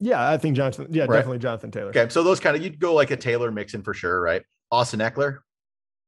[0.00, 0.88] Yeah, I think Jonathan.
[0.90, 1.16] Yeah, Right.
[1.18, 1.90] definitely Jonathan Taylor.
[1.90, 4.42] Okay, so those kind of you'd go like a Taylor Mixon for sure, right?
[4.70, 5.38] Austin Ekeler.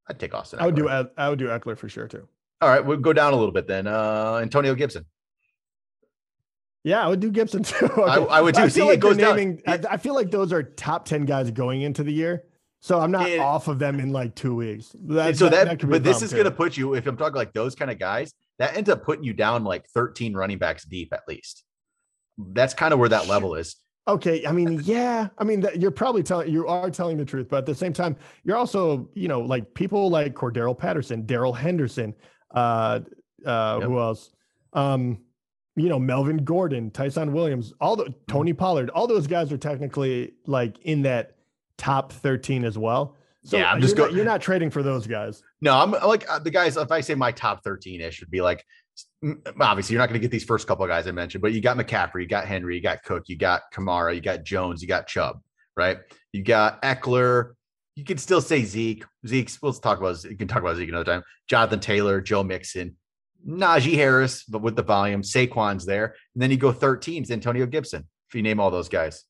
[0.09, 0.59] I'd take Austin.
[0.61, 0.85] I would do.
[0.85, 1.11] Ekeler.
[1.17, 2.29] I would do Ekeler for sure too.
[2.61, 3.87] All right, we'll go down a little bit then.
[3.87, 5.05] Uh, Antonio Gibson.
[6.85, 7.87] Yeah, I would do Gibson too.
[7.97, 8.27] I, Okay.
[8.31, 8.71] I would I too.
[8.71, 9.59] feel See, like it goes they're down.
[9.67, 12.45] I, I feel like those are top ten guys going into the year,
[12.81, 14.95] so I'm not It- off of them in like two weeks.
[15.07, 17.37] That, so that, be a but this is going to put you, if I'm talking
[17.37, 20.85] like those kind of guys, that ends up putting you down like 13 running backs
[20.85, 21.65] deep at least.
[22.39, 23.77] That's kind of where that level is.
[24.07, 27.59] Okay, I mean, yeah, I mean, you're probably telling you are telling the truth, but
[27.59, 32.13] at the same time, you're also, you know, like people like Cordarrelle Patterson, Darrell Henderson,
[32.55, 33.01] uh,
[33.47, 33.89] uh, yep.
[33.89, 34.31] who else?
[34.75, 35.24] Um,
[35.77, 38.13] you know, Melvin Gordon, Ty'Son Williams, all the mm-hmm.
[38.29, 41.37] Tony Pollard, all those guys are technically like in that
[41.79, 43.17] top 13 as well.
[43.45, 44.17] So yeah, I'm just going.
[44.17, 45.43] You're not trading for those guys.
[45.61, 46.79] No, I'm like uh, the guys.
[46.79, 48.65] If I say my top 13 ish would be like,
[49.61, 51.61] obviously you're not going to get these first couple of guys I mentioned, but you
[51.61, 54.89] got McCaffrey, you got Henry, you got Cook, you got Kamara, you got Jones, you
[54.89, 55.41] got Chubb,
[55.77, 55.99] right?
[56.33, 57.53] You got Ekeler.
[57.97, 59.05] You can still say Zeke.
[59.27, 59.59] Zeke's.
[59.63, 60.25] Let's talk about.
[60.25, 61.23] You can talk about Zeke another time.
[61.47, 62.97] Jonathan Taylor, Joe Mixon,
[63.47, 67.67] Najee Harris, but with the volume, Saquon's there, and then you go 13 is Antonio
[67.67, 68.09] Gibson.
[68.29, 69.25] If you name all those guys,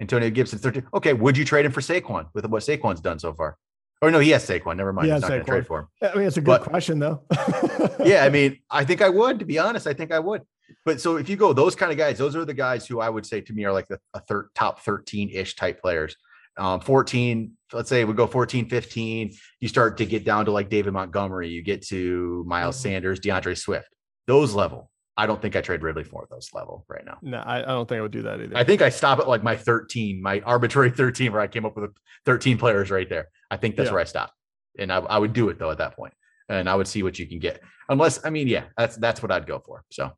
[0.00, 0.86] Antonio Gibson 13.
[0.94, 3.56] Okay, would you trade him for Saquon with what Saquon's done so far?
[4.02, 4.76] Or no, he has Saquon.
[4.76, 5.10] Never mind.
[5.10, 5.88] He's not going to trade for him.
[6.02, 7.22] I mean, it's a good but, question though.
[8.04, 9.38] yeah, I mean, I think I would.
[9.38, 10.42] To be honest, I think I would.
[10.84, 13.08] But so if you go those kind of guys, those are the guys who I
[13.08, 16.16] would say to me are like the third, top 13 ish type players.
[16.56, 19.32] Um, 14, let's say we go 14, 15.
[19.60, 21.48] You start to get down to like David Montgomery.
[21.48, 22.82] You get to Miles mm-hmm.
[22.82, 23.88] Sanders, D'Andre Swift,
[24.26, 24.90] those level.
[25.16, 27.18] I don't think I trade Ridley for those level right now.
[27.22, 28.56] No, I, I, don't think I would do that either.
[28.56, 31.76] I think I stop at like my 13, my arbitrary 13, where I came up
[31.76, 31.90] with
[32.26, 33.28] 13 players right there.
[33.50, 33.92] I think that's yeah.
[33.92, 34.32] where I stop.
[34.78, 36.14] And I, I would do it though at that point.
[36.48, 37.60] And I would see what you can get.
[37.88, 39.84] Unless, I mean, yeah, that's that's what I'd go for.
[39.90, 40.10] So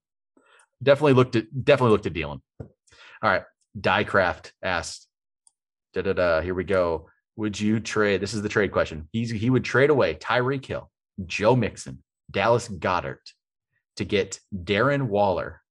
[0.83, 2.41] definitely looked at definitely looked at dealing.
[2.61, 3.43] All right.
[3.79, 5.07] Diecraft asked,
[5.97, 7.09] da da da, here we go.
[7.37, 8.21] Would you trade?
[8.21, 9.09] This is the trade question.
[9.13, 10.91] He's he would trade away Tyreek Hill,
[11.25, 13.33] Joe Mixon, Dallas Goedert
[13.97, 15.63] to get Darren Waller,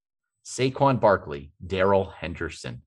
[0.46, 2.82] Saquon Barkley, Darrell Henderson,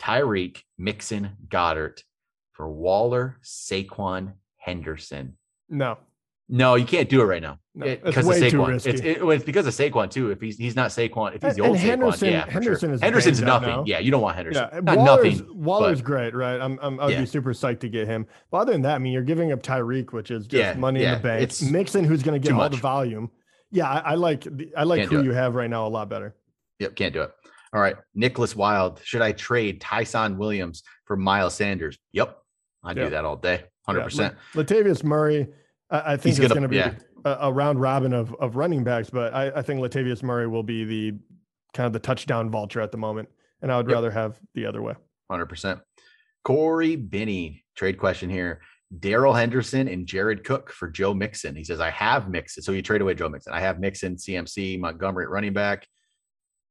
[0.00, 2.02] Tyreek, Mixon, Goedert
[2.52, 5.38] for Waller, Saquon, Henderson.
[5.70, 5.98] No.
[6.48, 7.58] No, you can't do it right now.
[7.76, 8.74] No, it, because of Saquon.
[8.86, 10.30] It's, it, it's because of Saquon too.
[10.30, 12.94] If he's he's not Saquon, if he's the old Henderson, Saquon, yeah, Henderson sure.
[12.94, 13.84] is Henderson's nothing.
[13.84, 14.68] Yeah, you don't want Henderson.
[14.72, 15.62] Yeah, not Waller's, nothing.
[15.64, 16.60] Waller's but, great, right?
[16.60, 17.20] I'm, I'm I'd yeah.
[17.20, 18.26] be super psyched to get him.
[18.52, 21.02] But other than that, I mean, you're giving up Tyreek, which is just yeah, money
[21.02, 21.42] in the bank.
[21.42, 22.72] It's Mixon, who's going to get all much.
[22.72, 23.28] the volume.
[23.72, 26.36] Yeah, I, I like I like Can't who you have right now a lot better.
[26.78, 27.32] Yep, can't do it.
[27.72, 29.00] All right, Nicholas Wild.
[29.02, 31.98] Should I trade Ty'Son Williams for Miles Sanders?
[32.12, 32.38] Yep,
[32.84, 32.96] I yep.
[32.96, 34.04] do that all day, hundred yeah.
[34.04, 34.34] percent.
[34.54, 35.48] Latavius Murray,
[35.90, 36.94] I, I think He's it's going to be yeah.
[37.24, 40.62] A, a, round robin of of running backs, but I, I, think Latavius Murray will
[40.62, 41.18] be the
[41.72, 43.28] kind of the touchdown vulture at the moment,
[43.62, 43.94] and I would yep.
[43.94, 44.94] rather have the other way.
[45.30, 45.80] Hundred percent.
[46.44, 48.60] Corey Binney, trade question here.
[49.00, 51.56] Darrell Henderson and Jared Cook for Joe Mixon.
[51.56, 52.62] He says, I have Mixon.
[52.62, 53.52] So you trade away Joe Mixon.
[53.52, 55.88] I have Mixon, CMC, Montgomery at running back.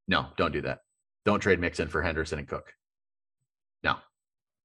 [0.08, 0.78] No, don't do that.
[1.24, 2.72] Don't trade Mixon for Henderson and Cook.
[3.82, 3.96] No.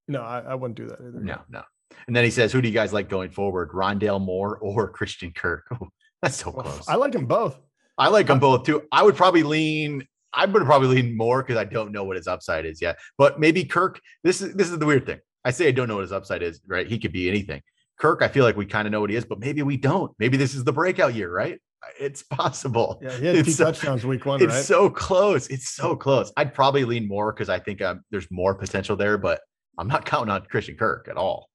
[0.08, 1.20] No, I, I wouldn't do that either.
[1.20, 1.64] No, no.
[2.08, 3.72] And then he says, Who do you guys like going forward?
[3.72, 5.66] Rondale Moore or Christian Kirk?
[6.22, 6.88] that's so close.
[6.88, 7.60] I like them both.
[7.98, 8.84] I like them both too.
[8.92, 12.28] I would probably lean I would probably lean more because I don't know what his
[12.28, 13.00] upside is yet.
[13.18, 14.00] But maybe Kirk.
[14.24, 15.20] This is this is the weird thing.
[15.44, 16.88] I say I don't know what his upside is, right?
[16.88, 17.62] He could be anything.
[18.00, 20.12] Kirk, I feel like we kind of know what he is, but maybe we don't.
[20.20, 21.60] Maybe this is the breakout year, right?
[22.00, 23.00] It's possible.
[23.02, 24.42] Yeah, he had it's two so, touchdowns week one.
[24.42, 24.64] It's right?
[24.64, 25.48] so close.
[25.48, 26.32] It's so close.
[26.38, 29.42] I'd probably lean more because I think um, there's more potential there, but
[29.78, 31.49] I'm not counting on Christian Kirk at all.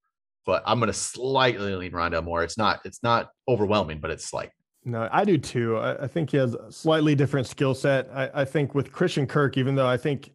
[0.46, 2.42] But I'm going to slightly lean Rondale Moore.
[2.42, 2.80] It's not.
[2.84, 4.50] It's not overwhelming, but it's slight.
[4.84, 5.78] No, I do too.
[5.78, 8.08] I, I think he has a slightly different skill set.
[8.12, 10.30] I, I think with Christian Kirk, even though I think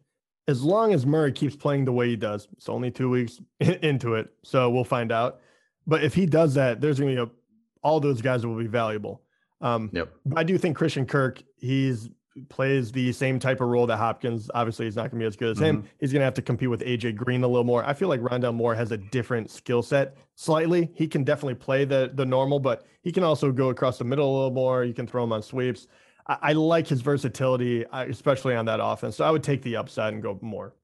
[0.48, 4.14] as long as Murray keeps playing the way he does, it's only two weeks into
[4.14, 5.40] it, so we'll find out.
[5.86, 7.34] But if he does that, there's going to be a,
[7.82, 9.22] all those guys will be valuable.
[9.60, 10.12] Um, yep.
[10.34, 12.10] I do think Christian Kirk, he's
[12.48, 14.50] plays the same type of role that Hopkins.
[14.54, 15.80] Obviously, he's not going to be as good as mm-hmm.
[15.80, 15.84] him.
[15.98, 17.84] He's going to have to compete with AJ Green a little more.
[17.84, 20.90] I feel like Rondale Moore has a different skill set slightly.
[20.94, 24.30] He can definitely play the the normal, but he can also go across the middle
[24.30, 24.84] a little more.
[24.84, 25.86] You can throw him on sweeps.
[26.26, 29.16] I, I like his versatility, especially on that offense.
[29.16, 30.74] So I would take the upside and go more.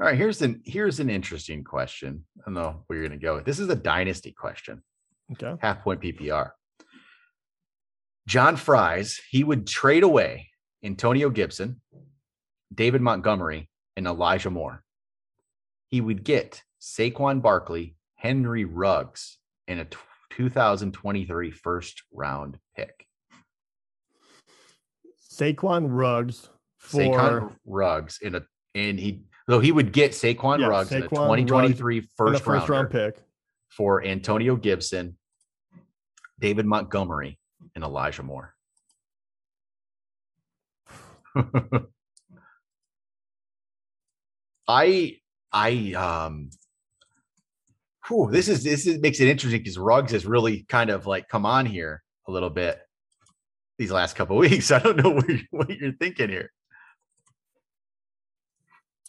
[0.00, 2.24] All right, here's an here's an interesting question.
[2.38, 3.40] I don't know where you're going to go.
[3.40, 4.82] This is a dynasty question.
[5.32, 5.54] Okay.
[5.60, 6.50] Half point PPR.
[8.26, 10.49] John Fries, he would trade away
[10.82, 11.80] Antonio Gibson,
[12.74, 14.82] David Montgomery, and Elijah Moore.
[15.88, 19.38] He would get Saquon Barkley, Henry Ruggs,
[19.68, 19.86] and a
[20.30, 23.06] 2023 first round pick.
[25.32, 28.42] Saquon Ruggs for Saquon Ruggs in a
[28.74, 32.68] and he though he would get Saquon yeah, Ruggs Saquon in a 2023 first, first
[32.68, 33.16] round pick
[33.68, 35.16] for Antonio Gibson,
[36.38, 37.38] David Montgomery,
[37.74, 38.54] and Elijah Moore.
[44.68, 45.16] I
[45.52, 46.50] I um
[48.06, 51.28] whew, this is this is, makes it interesting because Ruggs has really kind of like
[51.28, 52.78] come on here a little bit
[53.78, 54.70] these last couple weeks.
[54.70, 56.52] I don't know what, what you're thinking here.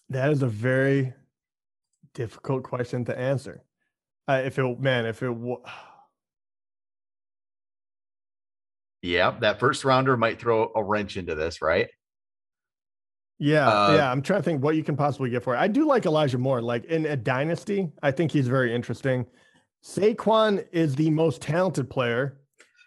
[0.09, 1.13] That is a very
[2.13, 3.63] difficult question to answer.
[4.27, 5.35] Uh, if it, man, if it,
[9.01, 11.89] yeah, that first rounder might throw a wrench into this, right?
[13.41, 14.11] Yeah, uh, yeah.
[14.11, 15.57] I'm trying to think what you can possibly get for it.
[15.57, 16.61] I do like Elijah Moore.
[16.61, 19.25] Like in a dynasty, I think he's very interesting.
[19.83, 22.37] Saquon is the most talented player.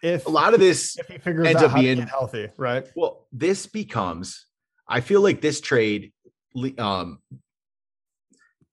[0.01, 2.89] If a lot of this if he figures ends out up being healthy, right?
[2.95, 4.45] Well, this becomes.
[4.87, 6.13] I feel like this trade
[6.77, 7.19] um,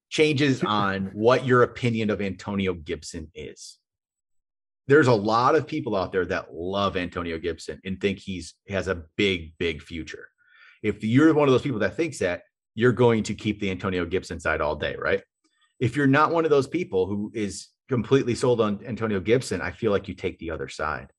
[0.09, 3.79] changes on what your opinion of Antonio Gibson is.
[4.87, 8.87] There's a lot of people out there that love Antonio Gibson and think he's has
[8.87, 10.29] a big, big future.
[10.83, 12.42] If you're one of those people that thinks that,
[12.75, 15.23] you're going to keep the Antonio Gibson side all day, right?
[15.79, 19.71] If you're not one of those people who is completely sold on Antonio Gibson, I
[19.71, 21.12] feel like you take the other side.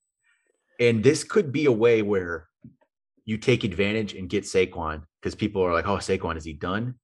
[0.79, 2.47] And this could be a way where
[3.25, 6.95] you take advantage and get Saquon because people are like, oh, Saquon, is he done?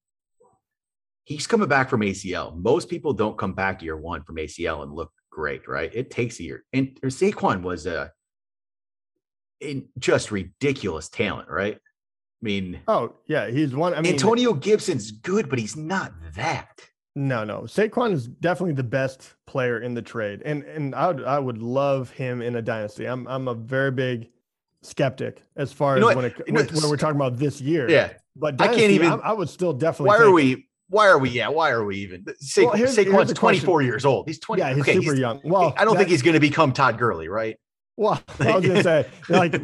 [1.24, 2.56] He's coming back from ACL.
[2.56, 5.90] Most people don't come back year one from ACL and look great, right?
[5.94, 6.64] It takes a year.
[6.72, 8.12] And Saquon was a
[9.60, 11.78] in just ridiculous talent, right?
[12.42, 13.94] I mean, oh yeah, he's one.
[13.94, 16.80] I mean, Antonio Gibson's good, but he's not that.
[17.14, 17.62] No, no.
[17.62, 21.58] Saquon is definitely the best player in the trade, and and I would I would
[21.58, 23.04] love him in a dynasty.
[23.04, 24.30] I'm I'm a very big
[24.82, 27.90] skeptic as far you as when it, when, when we're talking about this year.
[27.90, 29.12] Yeah, but dynasty, I can't even.
[29.12, 30.08] I, I would still definitely.
[30.08, 30.68] Why are we?
[30.88, 31.30] Why are we?
[31.30, 32.24] Yeah, why are we even?
[32.38, 34.26] Sa- well, here's, Saquon's here's 24 years old.
[34.26, 34.60] He's 20.
[34.60, 35.40] Yeah, he's okay, super he's, young.
[35.44, 37.56] Well, I don't think he's going to become Todd Gurley, right?
[38.00, 39.60] Well, I was gonna say, like,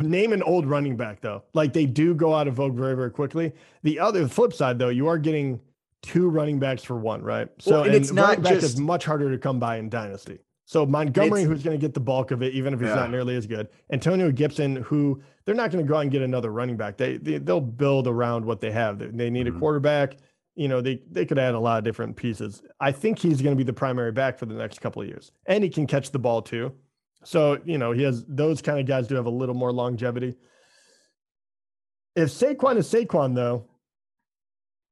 [0.00, 1.42] name an old running back though.
[1.54, 3.52] Like they do go out of vogue very, very quickly.
[3.82, 5.60] The other flip side though, you are getting
[6.00, 7.48] two running backs for one, right?
[7.58, 9.88] So well, and, and it's not back just, is much harder to come by in
[9.88, 10.38] dynasty.
[10.66, 12.94] So Montgomery, who's going to get the bulk of it, even if he's yeah.
[12.94, 13.68] not nearly as good.
[13.92, 16.96] Antonio Gibson, who they're not going to go out and get another running back.
[16.96, 19.00] They, they will build around what they have.
[19.00, 19.56] They, they need mm-hmm.
[19.56, 20.18] a quarterback.
[20.54, 22.62] You know, they they could add a lot of different pieces.
[22.78, 25.32] I think he's going to be the primary back for the next couple of years,
[25.46, 26.72] and he can catch the ball too.
[27.24, 30.36] So, you know, he has those kind of guys do have a little more longevity.
[32.16, 33.66] If Saquon is Saquon, though.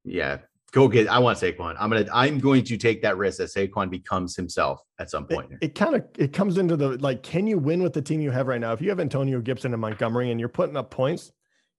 [0.04, 0.38] Yeah,
[0.72, 1.08] go get.
[1.08, 1.76] I want Saquon.
[1.78, 2.06] I'm gonna.
[2.12, 5.52] I'm going to take that risk that Saquon becomes himself at some point.
[5.52, 8.20] It, it kind of it comes into the like, can you win with the team
[8.20, 8.72] you have right now?
[8.72, 11.32] If you have Antonio Gibson and Montgomery and you're putting up points,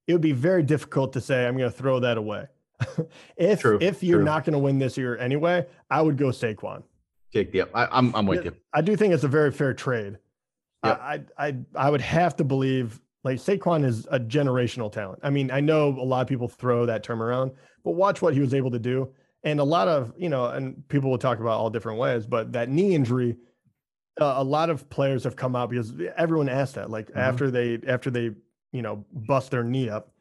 [0.08, 2.48] it would be very difficult to say I'm going to throw that away.
[3.38, 4.26] if true, if you're true.
[4.26, 6.84] not going to win this year anyway, I would go Saquon.
[7.32, 7.64] Take the.
[7.74, 8.56] I, I'm I'm with you.
[8.74, 10.18] I do think it's a very fair trade.
[10.84, 11.02] Yep.
[11.02, 15.20] I, I I would have to believe like Saquon is a generational talent.
[15.24, 17.52] I mean, I know a lot of people throw that term around,
[17.84, 19.14] but watch what he was able to do.
[19.44, 22.52] And a lot of, you know, and people will talk about all different ways, but
[22.54, 23.38] that knee injury,
[24.20, 27.20] uh, a lot of players have come out because everyone asked that, like mm-hmm.
[27.20, 28.32] after they, after they,
[28.72, 30.12] you know, bust their knee up,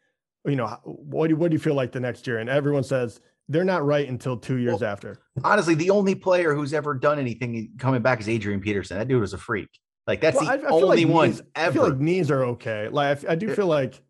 [0.45, 2.39] you know, what do, what do you feel like the next year?
[2.39, 5.19] And everyone says they're not right until two years well, after.
[5.43, 8.99] Honestly, the only player who's ever done anything coming back is Adrian Peterson.
[8.99, 9.69] That dude was a freak.
[10.09, 11.71] Like that's well, the I, I only like one knees, ever.
[11.71, 12.89] I feel like knees are okay.
[12.89, 14.01] Like I, I do feel like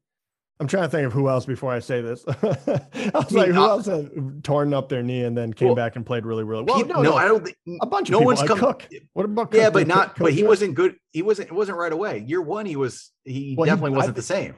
[0.60, 2.24] I'm trying to think of who else before I say this.
[2.28, 5.68] I was I mean, like, who else had torn up their knee and then came
[5.68, 6.84] well, back and played really, really well?
[6.86, 8.26] no, no, I don't think a bunch of no people.
[8.26, 8.58] one's come.
[8.60, 8.88] Cook.
[9.12, 9.60] What about Cook?
[9.60, 10.14] Yeah, but not.
[10.14, 10.94] Cook, but he wasn't good.
[11.12, 11.48] He wasn't.
[11.48, 12.24] It wasn't right away.
[12.24, 13.10] Year one, he was.
[13.24, 14.54] He well, definitely he, wasn't the same.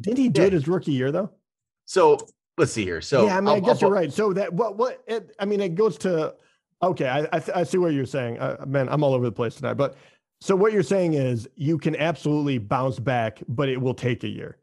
[0.00, 0.46] Didn't he do yeah.
[0.46, 1.30] it his rookie year though?
[1.86, 2.18] So
[2.56, 3.00] let's see here.
[3.00, 4.12] So yeah, I mean, I'll, i guess I'll, you're right.
[4.12, 6.34] So that what what it, I mean, it goes to
[6.88, 7.08] okay.
[7.08, 8.38] I I, I see what you're saying.
[8.38, 9.96] Uh, man, I'm all over the place tonight, but
[10.40, 14.28] so what you're saying is you can absolutely bounce back, but it will take a
[14.28, 14.58] year.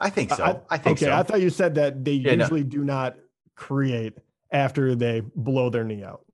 [0.00, 0.44] I think so.
[0.44, 1.12] I, I think okay, so.
[1.12, 2.68] I thought you said that they yeah, usually no.
[2.68, 3.16] do not
[3.54, 4.14] create
[4.50, 6.24] after they blow their knee out.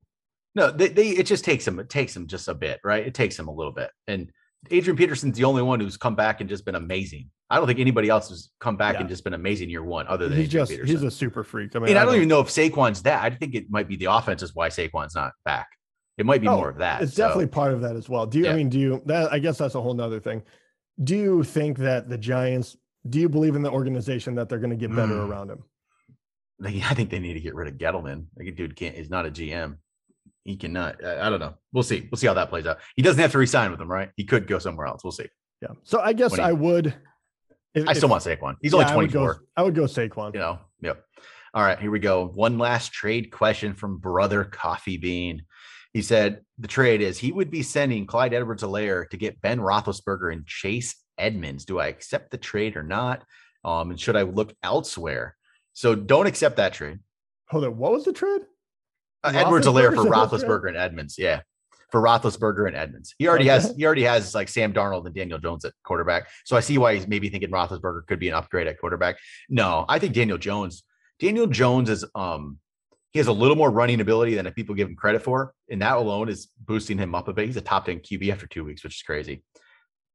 [0.55, 1.79] No, they, they it just takes them.
[1.79, 3.07] It takes them just a bit, right?
[3.07, 3.91] It takes them a little bit.
[4.07, 4.31] And
[4.71, 7.31] Adrian Peterson's the only one who's come back and just been amazing.
[7.53, 9.01] I don't think anybody else has come back yeah.
[9.01, 10.97] and just been amazing year one, other than he's just Peterson.
[10.97, 11.77] he's a super freak.
[11.77, 13.23] I mean, I, I don't, don't even know if Saquon's that.
[13.23, 15.69] I think it might be the offense is why Saquon's not back.
[16.17, 17.03] It might be oh, more of that.
[17.03, 17.25] It's so.
[17.25, 18.25] definitely part of that as well.
[18.25, 18.47] Do you?
[18.47, 18.53] Yeah.
[18.53, 19.03] I mean, do you?
[19.05, 20.43] That I guess that's a whole nother thing.
[21.05, 22.75] Do you think that the Giants?
[23.07, 25.29] Do you believe in the organization that they're going to get better mm.
[25.29, 25.63] around him?
[26.65, 28.27] I think they need to get rid of Gettleman.
[28.35, 28.97] Like, dude can't.
[28.97, 29.77] He's not a GM.
[30.45, 31.05] He cannot.
[31.05, 31.55] I, I don't know.
[31.73, 32.09] We'll see.
[32.11, 32.79] We'll see how that plays out.
[32.97, 34.09] He doesn't have to resign with them, right?
[34.17, 35.05] He could go somewhere else.
[35.05, 35.29] We'll see.
[35.61, 35.69] Yeah.
[35.85, 36.95] So I guess I would.
[37.75, 38.57] If, I still if, want Saquon.
[38.61, 39.21] He's yeah, only 24.
[39.21, 40.35] I would, go, I would go Saquon.
[40.35, 40.59] You know.
[40.81, 41.05] Yep.
[41.55, 41.79] All right.
[41.79, 42.27] Here we go.
[42.27, 45.45] One last trade question from brother Coffee Bean.
[45.93, 50.33] He said the trade is he would be sending Clyde Edwards-Helaire to get Ben Roethlisberger
[50.33, 51.65] and Chase Edmonds.
[51.67, 53.25] Do I accept the trade or not?
[53.65, 55.37] Um, and should I look elsewhere?
[55.75, 56.99] So don't accept that trade.
[57.49, 57.77] Hold on.
[57.77, 58.43] What was the trade?
[59.23, 61.17] Uh, Edwards-Helaire for Roethlisberger and Edmonds.
[61.19, 61.43] Yeah.
[61.93, 63.15] For Roethlisberger and Edmonds.
[63.19, 63.51] He already okay.
[63.53, 66.29] has he already has like Sam Darnold and Daniel Jones at quarterback.
[66.45, 69.17] So I see why he's maybe thinking Roethlisberger could be an upgrade at quarterback.
[69.49, 70.83] No, I think Daniel Jones
[71.23, 72.59] Daniel Jones is um
[73.13, 75.97] he has a little more running ability than people give him credit for, and that
[75.97, 77.47] alone is boosting him up a bit.
[77.47, 79.43] He's a top 10 QB after two weeks, which is crazy.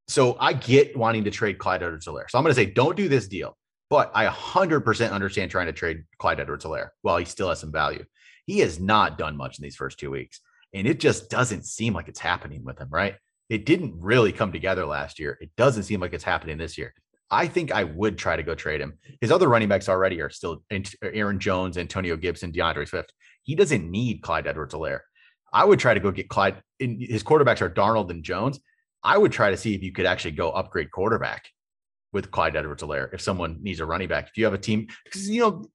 [0.07, 2.29] So I get wanting to trade Clyde Edwards-Helaire.
[2.29, 3.55] So I'm going to say, don't do this deal.
[3.91, 8.03] But I 100% understand trying to trade Clyde Edwards-Helaire while he still has some value.
[8.47, 10.41] He has not done much in these first two weeks,
[10.77, 13.15] and it just doesn't seem like it's happening with him, right?
[13.49, 15.37] It didn't really come together last year.
[15.41, 16.93] It doesn't seem like it's happening this year.
[17.29, 18.97] I think I would try to go trade him.
[19.19, 20.63] His other running backs already are still
[21.01, 23.11] Aaron Jones, Antonio Gibson, D'Andre Swift.
[23.43, 24.99] He doesn't need Clyde Edwards-Helaire.
[25.51, 26.61] I would try to go get Clyde.
[26.79, 28.59] His quarterbacks are Darnold and Jones.
[29.03, 31.49] I would try to see if you could actually go upgrade quarterback
[32.13, 34.27] with Clyde Edwards-Helaire if someone needs a running back.
[34.27, 35.65] If you have a team, because you know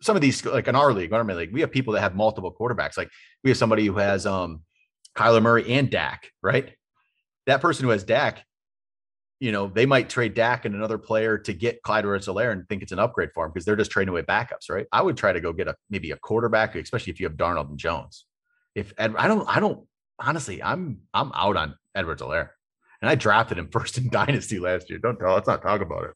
[0.00, 2.54] some of these, like in our league, our league, we have people that have multiple
[2.58, 2.96] quarterbacks.
[2.96, 3.10] Like
[3.42, 4.62] we have somebody who has um
[5.16, 6.72] Kyler Murray and Dak, right?
[7.46, 8.44] That person who has Dak,
[9.40, 12.82] you know, they might trade Dak and another player to get Clyde Edwards-Helaire and think
[12.82, 14.86] it's an upgrade for him because they're just trading away backups, right?
[14.92, 17.68] I would try to go get a maybe a quarterback, especially if you have Darnold
[17.68, 18.24] and Jones.
[18.74, 19.86] If Ed, I don't, I don't
[20.18, 22.50] honestly, I'm I'm out on Edwards-Helaire,
[23.00, 24.98] and I drafted him first in Dynasty last year.
[24.98, 26.14] Don't tell, let's not talk about it.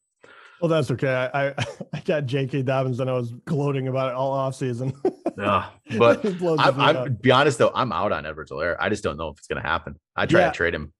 [0.61, 1.31] Well, that's okay.
[1.33, 2.63] I I, got J.K.
[2.63, 4.93] Dobbins and I was gloating about it all off season.
[5.37, 5.67] yeah,
[5.99, 8.77] but I'm, I'm be honest though, I'm out on Edwards-Helaire.
[8.81, 9.99] I just don't know if it's going to happen.
[10.15, 10.51] I try yeah.
[10.51, 10.93] to trade him,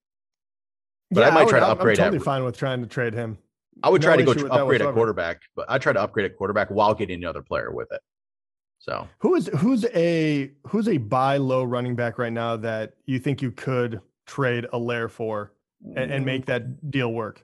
[1.11, 1.99] but yeah, I might I would, try to upgrade.
[1.99, 3.37] I'm totally fine with trying to trade him.
[3.83, 6.25] I would no try to go tr- upgrade a quarterback, but I try to upgrade
[6.25, 8.01] a quarterback while getting another player with it.
[8.79, 13.19] So who is who's a who's a buy low running back right now that you
[13.19, 15.53] think you could trade Helaire for
[15.95, 17.43] and, and make that deal work?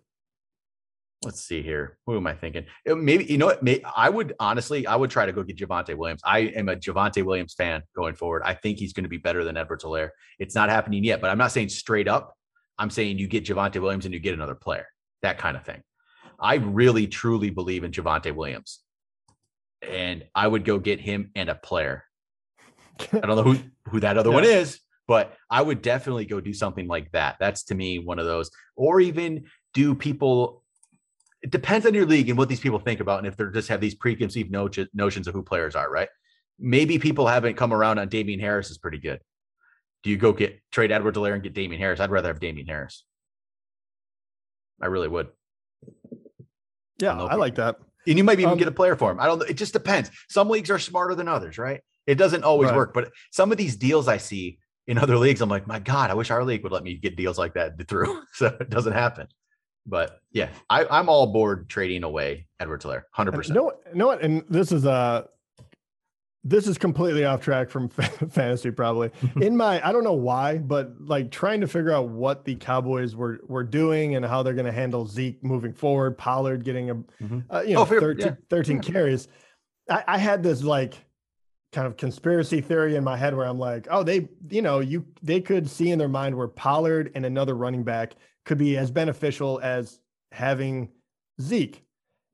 [1.25, 1.97] Let's see here.
[2.05, 2.65] Who am I thinking?
[2.89, 3.63] Uh, maybe you know what?
[3.63, 6.21] May, I would honestly, I would try to go get Javonte Williams.
[6.23, 8.43] I am a Javonte Williams fan going forward.
[8.45, 10.09] I think he's going to be better than Edwards-Helaire.
[10.39, 12.35] It's not happening yet, but I'm not saying straight up.
[12.77, 14.87] I'm saying you get Javonte Williams and you get another player,
[15.21, 15.81] that kind of thing.
[16.39, 18.79] I really truly believe in Javonte Williams,
[19.81, 22.03] and I would go get him and a player.
[23.11, 23.57] I don't know who
[23.89, 24.35] who that other yeah.
[24.35, 27.37] one is, but I would definitely go do something like that.
[27.39, 30.62] That's to me one of those, or even do people
[31.43, 33.67] it depends on your league and what these people think about, and if they just
[33.67, 36.07] have these preconceived notions of who players are, right?
[36.57, 39.19] Maybe people haven't come around on Damien Harris is pretty good.
[40.03, 41.99] Do you go get trade Edwards-Helaire and get Damien Harris?
[41.99, 43.03] I'd rather have Damien Harris.
[44.81, 45.27] I really would.
[46.99, 47.75] Yeah, I, I like that.
[48.07, 49.19] And you might even um, get a player for him.
[49.19, 49.41] I don't.
[49.49, 50.11] It just depends.
[50.29, 51.81] Some leagues are smarter than others, right?
[52.07, 52.77] It doesn't always right.
[52.77, 52.93] work.
[52.93, 56.13] But some of these deals I see in other leagues, I'm like, my God, I
[56.13, 58.21] wish our league would let me get deals like that through.
[58.33, 59.27] so it doesn't happen.
[59.85, 63.55] But yeah, I, I'm all aboard trading away Edwards-Helaire, hundred percent.
[63.55, 65.27] No, no, and this is uh
[66.43, 67.89] this is completely off track from
[68.29, 69.09] fantasy probably
[69.41, 73.15] in my i don't know why but like trying to figure out what the cowboys
[73.15, 76.95] were were doing and how they're going to handle zeke moving forward pollard getting a
[76.95, 77.39] mm-hmm.
[77.49, 78.35] uh, you know oh, 13, yeah.
[78.49, 78.81] 13 yeah.
[78.81, 79.27] carries
[79.89, 80.95] I, I, had this like
[81.73, 85.05] kind of conspiracy theory in my head where i'm like oh they you know you
[85.21, 88.13] they could see in their mind where pollard and another running back
[88.45, 89.99] could be as beneficial as
[90.31, 90.89] having
[91.41, 91.83] Zeke.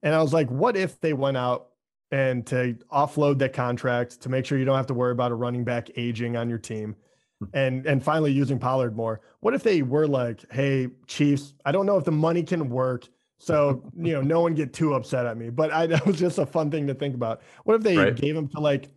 [0.02, 1.68] And I was like, what if they went out
[2.12, 5.36] and to offload that contract to make sure you don't have to worry about a
[5.36, 6.96] running back aging on your team
[7.40, 7.46] hmm.
[7.54, 9.22] and and finally using Pollard more?
[9.42, 13.08] What if they were like, hey, Chiefs, I don't know if the money can work.
[13.38, 15.50] So, you know, no one get too upset at me.
[15.50, 17.42] But I that was just a fun thing to think about.
[17.66, 18.16] What if they right.
[18.16, 18.90] gave him to like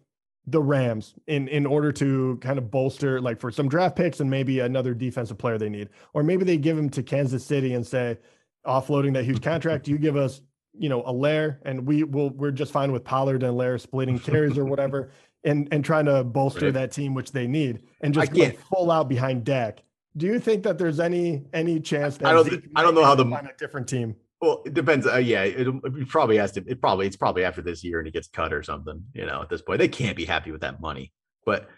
[0.46, 4.28] the Rams in in order to kind of bolster like for some draft picks and
[4.28, 7.86] maybe another defensive player they need, or maybe they give him to Kansas City and
[7.86, 8.18] say,
[8.66, 10.40] offloading that huge contract, you give us
[10.72, 14.58] you know Helaire and we will we're just fine with Pollard and Lair splitting carries
[14.58, 15.10] or whatever,
[15.44, 16.74] and and trying to bolster right.
[16.74, 19.82] that team which they need and just like full out behind Dak.
[20.16, 23.14] Do you think that there's any any chance that I don't I don't know how
[23.14, 24.16] the find a different team?
[24.42, 25.06] Well, it depends.
[25.06, 26.64] Uh, yeah, it, it, probably has to.
[26.66, 29.04] It probably it's probably after this year and he gets cut or something.
[29.14, 31.12] You know, at this point, they can't be happy with that money.
[31.46, 31.68] But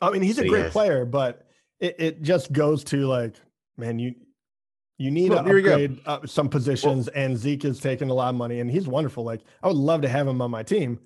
[0.00, 1.48] I mean, he's a great player, but
[1.80, 3.34] it, it just goes to like,
[3.76, 4.14] man, you
[4.96, 8.28] you need well, to upgrade uh, some positions, well, and Zeke is taking a lot
[8.28, 9.24] of money, and he's wonderful.
[9.24, 11.00] Like, I would love to have him on my team,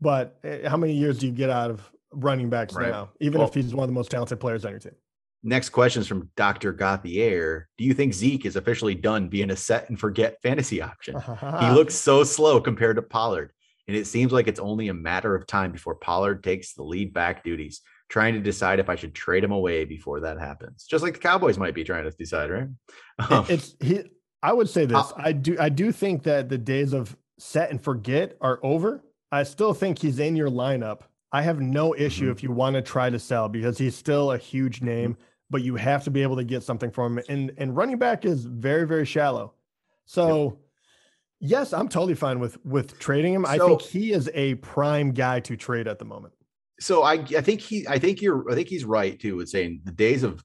[0.00, 2.88] but eh, how many years do you get out of running backs right.
[2.88, 3.10] now?
[3.18, 4.94] Even well, if he's one of the most talented players on your team.
[5.42, 6.72] Next question is from Dr.
[6.72, 7.68] Gauthier.
[7.78, 11.16] Do you think Zeke is officially done being a set and forget fantasy option?
[11.60, 13.52] he looks so slow compared to Pollard,
[13.88, 17.14] and it seems like it's only a matter of time before Pollard takes the lead
[17.14, 17.80] back duties.
[18.10, 21.20] Trying to decide if I should trade him away before that happens, just like the
[21.20, 22.68] Cowboys might be trying to decide, right?
[23.30, 24.02] Um, it's he.
[24.42, 24.96] I would say this.
[24.96, 25.56] Uh, I do.
[25.60, 29.04] I do think that the days of set and forget are over.
[29.30, 31.02] I still think he's in your lineup.
[31.32, 32.32] I have no issue mm-hmm.
[32.32, 35.16] if you want to try to sell because he's still a huge name
[35.50, 37.24] but you have to be able to get something from him.
[37.28, 39.54] And and running back is very very shallow.
[40.06, 40.58] So
[41.42, 43.46] Yes, I'm totally fine with with trading him.
[43.46, 46.34] I think he is a prime guy to trade at the moment.
[46.80, 49.80] So I I think he I think you're I think he's right too with saying
[49.84, 50.44] the days of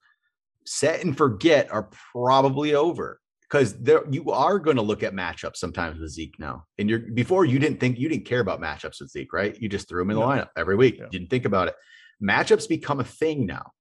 [0.66, 5.58] set and forget are probably over because there you are going to look at matchups
[5.58, 6.66] sometimes with Zeke now.
[6.78, 9.56] And you're before you didn't think you didn't care about matchups with Zeke, right?
[9.62, 10.28] You just threw him in the No.
[10.28, 10.96] lineup every week.
[10.98, 11.08] Yeah.
[11.12, 11.76] Didn't think about it.
[12.24, 13.72] Matchups become a thing now.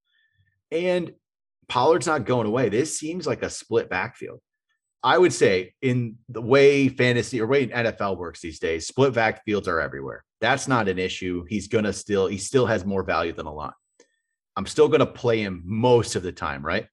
[0.75, 1.13] And
[1.69, 2.69] Pollard's not going away.
[2.69, 4.41] This seems like a split backfield.
[5.05, 9.69] I would say in the way fantasy or way NFL works these days, split backfields
[9.69, 10.25] are everywhere.
[10.41, 11.45] That's not an issue.
[11.49, 13.75] He's gonna still he still has more value than a lot.
[14.57, 16.87] I'm still gonna play him most of the time, right?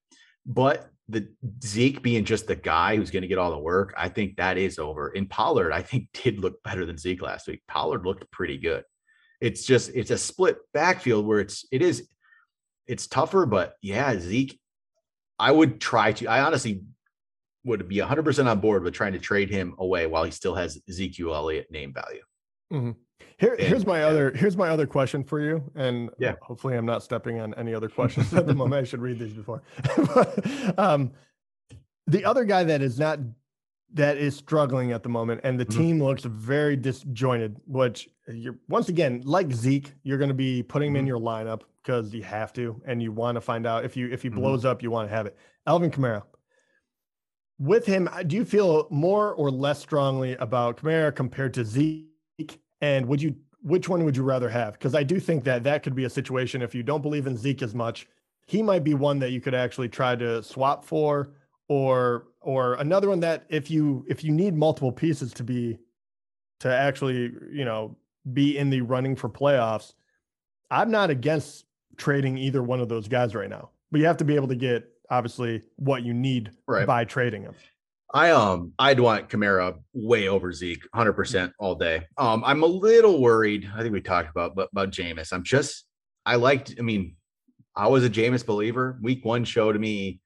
[0.46, 1.30] But the
[1.64, 4.78] Zeke being just the guy who's gonna get all the work, I think that is
[4.78, 5.08] over.
[5.16, 7.64] And Pollard, I think, did look better than Zeke last week.
[7.68, 8.84] Pollard looked pretty good.
[9.40, 12.10] It's just it's a split backfield where it's it is
[12.92, 14.60] it's tougher, but yeah, Zeke,
[15.40, 16.28] I would try to.
[16.28, 16.84] I honestly
[17.64, 20.78] would be 100% on board with trying to trade him away while he still has
[20.90, 22.96] Ezekiel Elliott name value.
[23.40, 26.36] Here, And- here's my other here's my other question for you, and Yeah.
[26.42, 28.82] hopefully I'm not stepping on any other questions at the moment.
[28.82, 29.64] I should read these before.
[30.14, 31.12] But, um,
[32.08, 33.20] the other guy that is not
[33.94, 35.78] that is struggling at the moment, and the Mhm.
[35.78, 37.58] team looks very disjointed.
[37.66, 41.10] Which you're once again like Zeke, you're going to be putting him in Mhm.
[41.10, 44.22] your lineup because you have to, and you want to find out if you if
[44.22, 44.36] he Mhm.
[44.36, 45.36] blows up, you want to have it.
[45.68, 46.24] Alvin Kamara.
[47.60, 52.08] With him, uh, do you feel more or less strongly about Kamara compared to Zeke?
[52.82, 54.74] And would you, which one would you rather have?
[54.74, 57.38] Because I do think that that could be a situation if you don't believe in
[57.38, 58.08] Zeke as much,
[58.48, 61.34] he might be one that you could actually try to swap for,
[61.68, 65.78] or or another one that if you if you need multiple pieces to be
[66.60, 67.96] to actually you know
[68.34, 69.94] be in the running for playoffs,
[70.70, 71.66] I'm not against
[71.98, 73.70] trading either one of those guys right now.
[73.92, 76.88] But you have to be able to get obviously what you need Right.
[76.88, 77.56] by trading them.
[78.14, 82.06] I um I'd want Kamara way over Zeke, 100% all day.
[82.18, 83.70] Um I'm a little worried.
[83.76, 85.32] I think we talked about but about Jameis.
[85.34, 85.86] I'm just
[86.26, 87.16] I liked I mean
[87.76, 89.00] I was a Jameis believer.
[89.02, 90.20] Week 1 showed me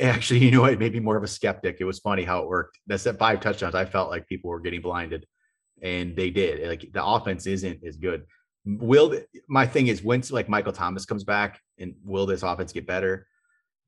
[0.00, 1.78] actually you know what maybe more of a skeptic.
[1.80, 2.78] It was funny how it worked.
[2.86, 3.74] That's at five touchdowns.
[3.74, 5.26] I felt like people were getting blinded
[5.82, 6.66] and they did.
[6.66, 8.24] Like the offense isn't as good.
[8.64, 12.86] Will my thing is once like Michael Thomas comes back and will this offense get
[12.86, 13.26] better?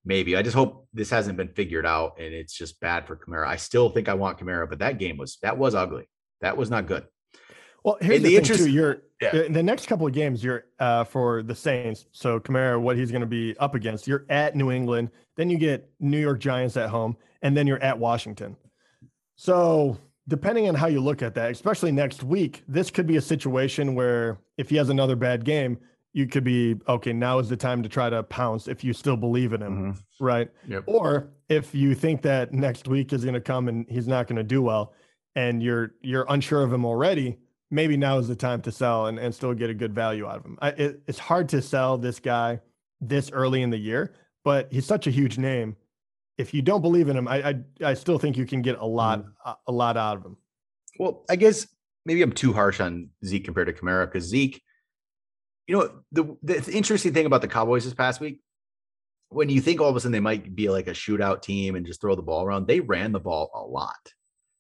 [0.05, 0.37] Maybe.
[0.37, 3.47] I just hope this hasn't been figured out and it's just bad for Kamara.
[3.47, 6.09] I still think I want Kamara, but that game was that was ugly.
[6.41, 7.07] That was not good.
[7.85, 8.71] Well, here's the, the thing interest- too.
[8.71, 9.35] You're Yeah.
[9.35, 10.45] in the next couple of games.
[10.45, 12.07] You're uh, for the Saints.
[12.13, 14.07] So Kamara, what he's going to be up against.
[14.07, 17.83] You're at New England, then you get New York Giants at home, and then you're
[17.83, 18.57] at Washington.
[19.37, 19.99] So
[20.29, 23.95] depending on how you look at that, especially next week, this could be a situation
[23.95, 25.79] where if he has another bad game,
[26.13, 27.13] you could be okay.
[27.13, 30.51] Now is the time to try to pounce if you still believe in him, right?
[30.67, 30.85] Yep.
[30.87, 34.37] Or if you think that next week is going to come and he's not going
[34.37, 34.95] to do well,
[35.35, 37.39] and you're you're unsure of him already,
[37.71, 40.37] maybe now is the time to sell and, and still get a good value out
[40.37, 40.59] of him.
[40.61, 42.61] I, it, it's hard to sell this guy
[43.01, 44.15] this early in the year,
[44.45, 45.77] but he's such a huge name.
[46.39, 47.55] If you don't believe in him, I I,
[47.85, 49.49] I still think you can get a lot mm-hmm.
[49.49, 50.37] a, a lot out of him.
[50.99, 51.67] Well, I guess
[52.05, 54.63] maybe I'm too harsh on Zeke compared to Kamara because Zeke,
[55.67, 58.41] you know, the, the interesting thing about the Cowboys this past week,
[59.29, 61.85] when you think all of a sudden they might be like a shootout team and
[61.85, 64.13] just throw the ball around, they ran the ball a lot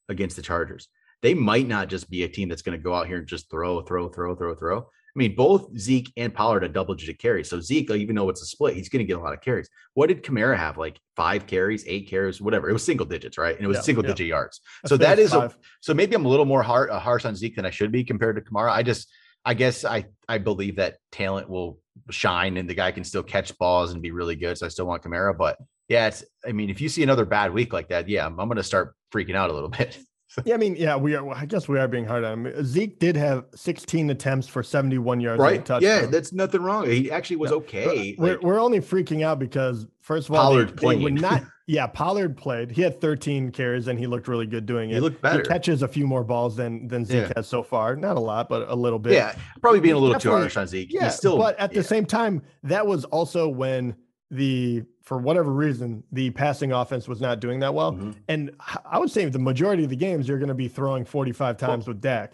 [0.08, 0.88] against the Chargers.
[1.22, 3.50] They might not just be a team that's going to go out here and just
[3.50, 4.78] throw, throw, throw, throw, throw.
[4.78, 7.50] I mean, both Zeke and Pollard are double digit carries.
[7.50, 9.68] So Zeke, even though it's a split, he's going to get a lot of carries.
[9.94, 10.78] What did Kamara have?
[10.78, 12.68] Like five carries, eight carries, whatever.
[12.68, 13.56] It was single digits, right?
[13.56, 14.10] And it was Yeah, single yeah.
[14.10, 14.60] digit yards.
[14.86, 17.56] So that is a, so maybe I'm a little more hard, uh, harsh on Zeke
[17.56, 18.70] than I should be compared to Kamara.
[18.70, 19.10] I just,
[19.44, 23.56] I guess I, I believe that talent will shine and the guy can still catch
[23.58, 24.56] balls and be really good.
[24.56, 25.58] So I still want Kamara, but
[25.88, 28.46] yeah, it's, I mean, if you see another bad week like that, yeah, I'm, I'm
[28.46, 29.98] going to start freaking out a little bit.
[30.44, 31.28] Yeah, I mean, yeah, we are.
[31.32, 32.64] I guess we are being hard on him.
[32.64, 35.66] Zeke did have 16 attempts for 71 yards, right?
[35.80, 36.86] Yeah, that's nothing wrong.
[36.86, 37.56] He actually was Yeah.
[37.58, 38.14] okay.
[38.18, 41.42] We're, Like, we're only freaking out because first of all, Pollard they, they would not.
[41.70, 42.70] Yeah, Pollard played.
[42.70, 44.94] He had 13 carries and he looked really good doing it.
[44.94, 45.40] he looked better.
[45.42, 47.32] He catches a few more balls than than Zeke Yeah.
[47.36, 47.94] has so far.
[47.94, 49.12] Not a lot, but a little bit.
[49.12, 50.90] yeah, probably being a little too harsh on Zeke.
[50.90, 51.04] yeah.
[51.04, 53.94] He's still, but at the same time, that was also when
[54.30, 57.92] the for whatever reason the passing offense was not doing that well.
[57.92, 58.14] Mhm.
[58.28, 58.50] And
[58.84, 61.88] I would say the majority of the games you're going to be throwing 45 times
[61.88, 62.32] with Dak.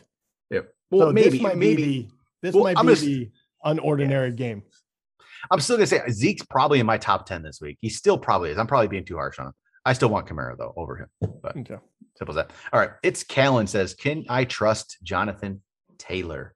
[0.51, 0.61] Yeah.
[0.91, 1.77] Well, so maybe, this might maybe.
[1.77, 2.09] be the,
[2.43, 3.31] this Well, might I'm be just- the
[3.65, 4.63] unordinary game.
[5.51, 7.77] I'm still gonna say Zeke's probably in my top 10 this week.
[7.83, 8.59] He still probably is.
[8.59, 9.53] I'm probably being too harsh on him.
[9.85, 11.09] I still want Kamara though over him.
[11.21, 11.77] But Okay.
[12.17, 12.51] simple as that.
[12.73, 12.91] All right.
[13.03, 15.63] It's Callan says, Can I trust Jonathan
[15.99, 16.55] Taylor?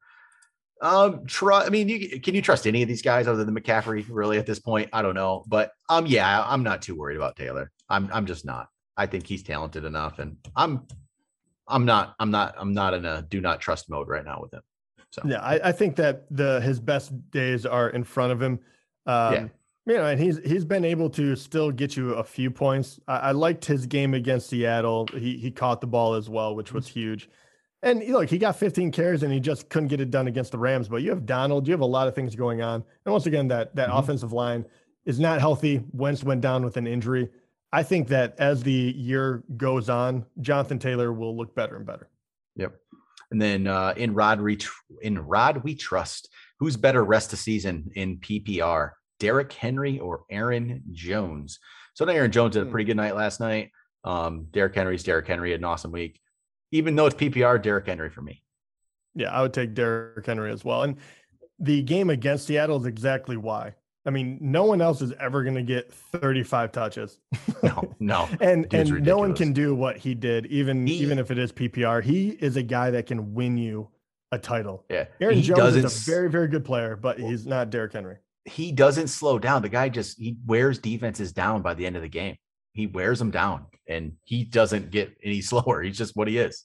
[0.81, 1.65] Um, try.
[1.65, 4.07] I mean, you, can you trust any of these guys other than McCaffrey?
[4.09, 5.45] Really, at this point, I don't know.
[5.49, 7.71] But um, yeah, I'm not too worried about Taylor.
[7.89, 8.69] I'm I'm just not.
[8.97, 10.87] I think he's talented enough, and I'm
[11.69, 14.53] I'm not, I'm not, I'm not in a do not trust mode right now with
[14.53, 14.63] him.
[15.11, 18.61] So yeah, I, I think that the his best days are in front of him.
[19.07, 19.49] Um, yeah.
[19.87, 23.01] You know, and he's he's been able to still get you a few points.
[23.09, 25.09] I, I liked his game against Seattle.
[25.15, 27.31] He he caught the ball as well, which was huge.
[27.83, 30.59] And look, he got 15 carries and he just couldn't get it done against the
[30.59, 30.89] Rams.
[30.89, 32.83] But you have Donald, you have a lot of things going on.
[33.05, 33.99] And once again, that that mm-hmm.
[33.99, 34.65] offensive line
[35.07, 35.85] is not healthy.
[35.93, 37.29] Wentz went down with an injury.
[37.73, 42.09] I think that as the year goes on, Jonathan Taylor will look better and better.
[42.57, 42.75] Yep.
[43.31, 46.31] And then uh, in Rod we tr- in Rod we trust.
[46.59, 48.93] Who's better rest of season in PPR?
[49.21, 51.61] Derrick Henry or Aaron Jones?
[51.95, 52.73] So now Aaron Jones had a hmm.
[52.73, 53.71] pretty good night last night.
[54.03, 56.21] Um, Derrick Henry's Derrick Henry had an awesome week.
[56.71, 58.43] Even though it's PPR, Derrick Henry for me.
[59.15, 60.83] Yeah, I would take Derrick Henry as well.
[60.83, 60.97] And
[61.59, 63.75] the game against Seattle is exactly why.
[64.07, 67.19] I mean, no one else is ever going to get 35 touches.
[67.63, 68.29] no, no.
[68.41, 69.07] and and ridiculous.
[69.07, 72.03] no one can do what he did, even he, even if it is PPR.
[72.03, 73.89] He is a guy that can win you
[74.33, 74.85] a title.
[74.89, 78.17] Yeah, Aaron he Jones is a very very good player, but he's not Derrick Henry.
[78.45, 79.61] He doesn't slow down.
[79.61, 82.37] The guy just he wears defenses down by the end of the game.
[82.73, 85.83] He wears them down, and he doesn't get any slower.
[85.83, 86.65] He's just what he is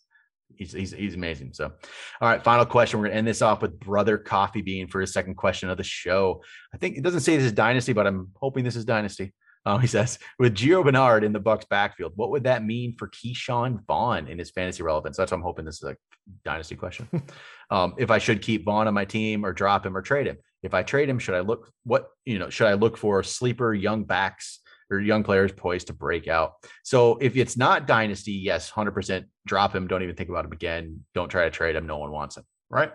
[0.55, 1.53] he's, he's, he's amazing.
[1.53, 2.99] So, all right, final question.
[2.99, 5.84] We're gonna end this off with brother Coffee Bean for his second question of the
[5.84, 6.41] show.
[6.74, 9.34] I think it doesn't say this is dynasty, but I'm hoping this is dynasty.
[9.65, 13.09] Um, he says, with Gio Bernard in the Bucs backfield, what would that mean for
[13.09, 15.17] Ke'Shawn Vaughn in his fantasy relevance?
[15.17, 15.97] That's what I'm hoping this is a
[16.43, 17.07] dynasty question.
[17.69, 20.38] um, if I should keep Vaughn on my team or drop him or trade him.
[20.61, 22.49] If I trade him, should I look what you know?
[22.49, 24.59] Should I look for sleeper young backs
[24.89, 26.53] or young players poised to break out.
[26.84, 29.88] So if it's not dynasty, yes, 100% drop him.
[29.88, 31.01] Don't even think about him again.
[31.13, 31.88] Don't try to trade him.
[31.88, 32.91] No one wants him, right?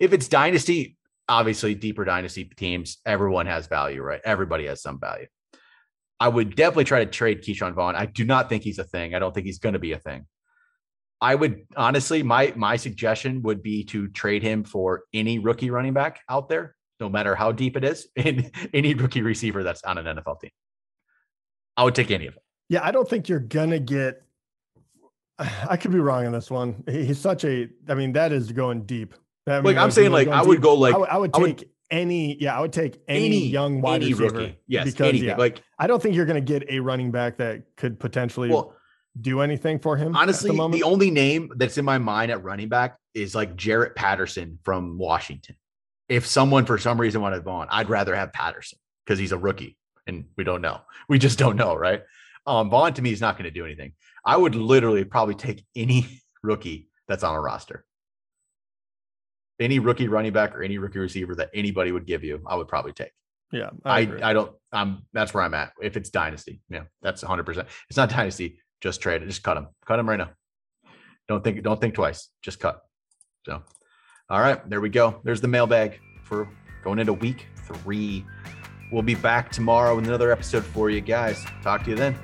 [0.00, 0.96] If it's dynasty,
[1.28, 4.20] obviously deeper dynasty teams, everyone has value, right?
[4.24, 5.26] Everybody has some value.
[6.20, 7.96] I would definitely try to trade Ke'Shawn Vaughn.
[7.96, 9.14] I do not think he's a thing.
[9.14, 10.26] I don't think he's going to be a thing.
[11.22, 15.94] I would honestly, my my suggestion would be to trade him for any rookie running
[15.94, 19.98] back out there, no matter how deep it is, and any rookie receiver that's on
[19.98, 20.50] an NFL team.
[21.76, 22.42] I would take any of it.
[22.68, 24.22] Yeah, I don't think you're gonna get.
[25.38, 26.84] I could be wrong on this one.
[26.88, 27.68] He's such a.
[27.88, 29.14] I mean, that is going deep.
[29.46, 30.62] I mean, like I'm saying, like I would deep.
[30.62, 32.40] go like I would, I would take I would, any.
[32.40, 34.38] Yeah, I would take any, any young wide any receiver.
[34.38, 34.58] Rookie.
[34.66, 35.28] Yes, because anything.
[35.28, 38.50] yeah, like I don't think you're gonna get a running back that could potentially.
[38.50, 38.74] Well,
[39.20, 40.16] do anything for him.
[40.16, 43.94] Honestly, the, the, only name that's in my mind at running back is like Jaret
[43.94, 45.56] Patterson from Washington.
[46.08, 49.76] If someone for some reason wanted Vaughn, I'd rather have Patterson because he's a rookie
[50.06, 50.80] and we don't know.
[51.08, 52.02] We just don't know, right?
[52.46, 53.92] Um, Vaughn to me is not going to do anything.
[54.24, 56.06] I would literally probably take any
[56.42, 57.84] rookie that's on a roster.
[59.60, 62.68] Any rookie running back or any rookie receiver that anybody would give you, I would
[62.68, 63.12] probably take.
[63.52, 64.52] Yeah, I I, I don't.
[64.72, 65.72] I'm that's where I'm at.
[65.80, 67.44] If it's dynasty, yeah, that's 100.
[67.44, 68.58] percent It's not dynasty.
[68.80, 69.26] Just trade it.
[69.26, 69.68] Just cut them.
[69.86, 70.30] Cut them right now.
[71.28, 71.62] Don't think.
[71.62, 72.28] Don't think twice.
[72.42, 72.80] Just cut.
[73.44, 73.62] So,
[74.30, 75.20] all right, there we go.
[75.22, 76.48] There's the mailbag for
[76.82, 78.24] going into week three.
[78.92, 81.46] We'll be back tomorrow with another episode for you guys.
[81.62, 82.14] Talk to you then.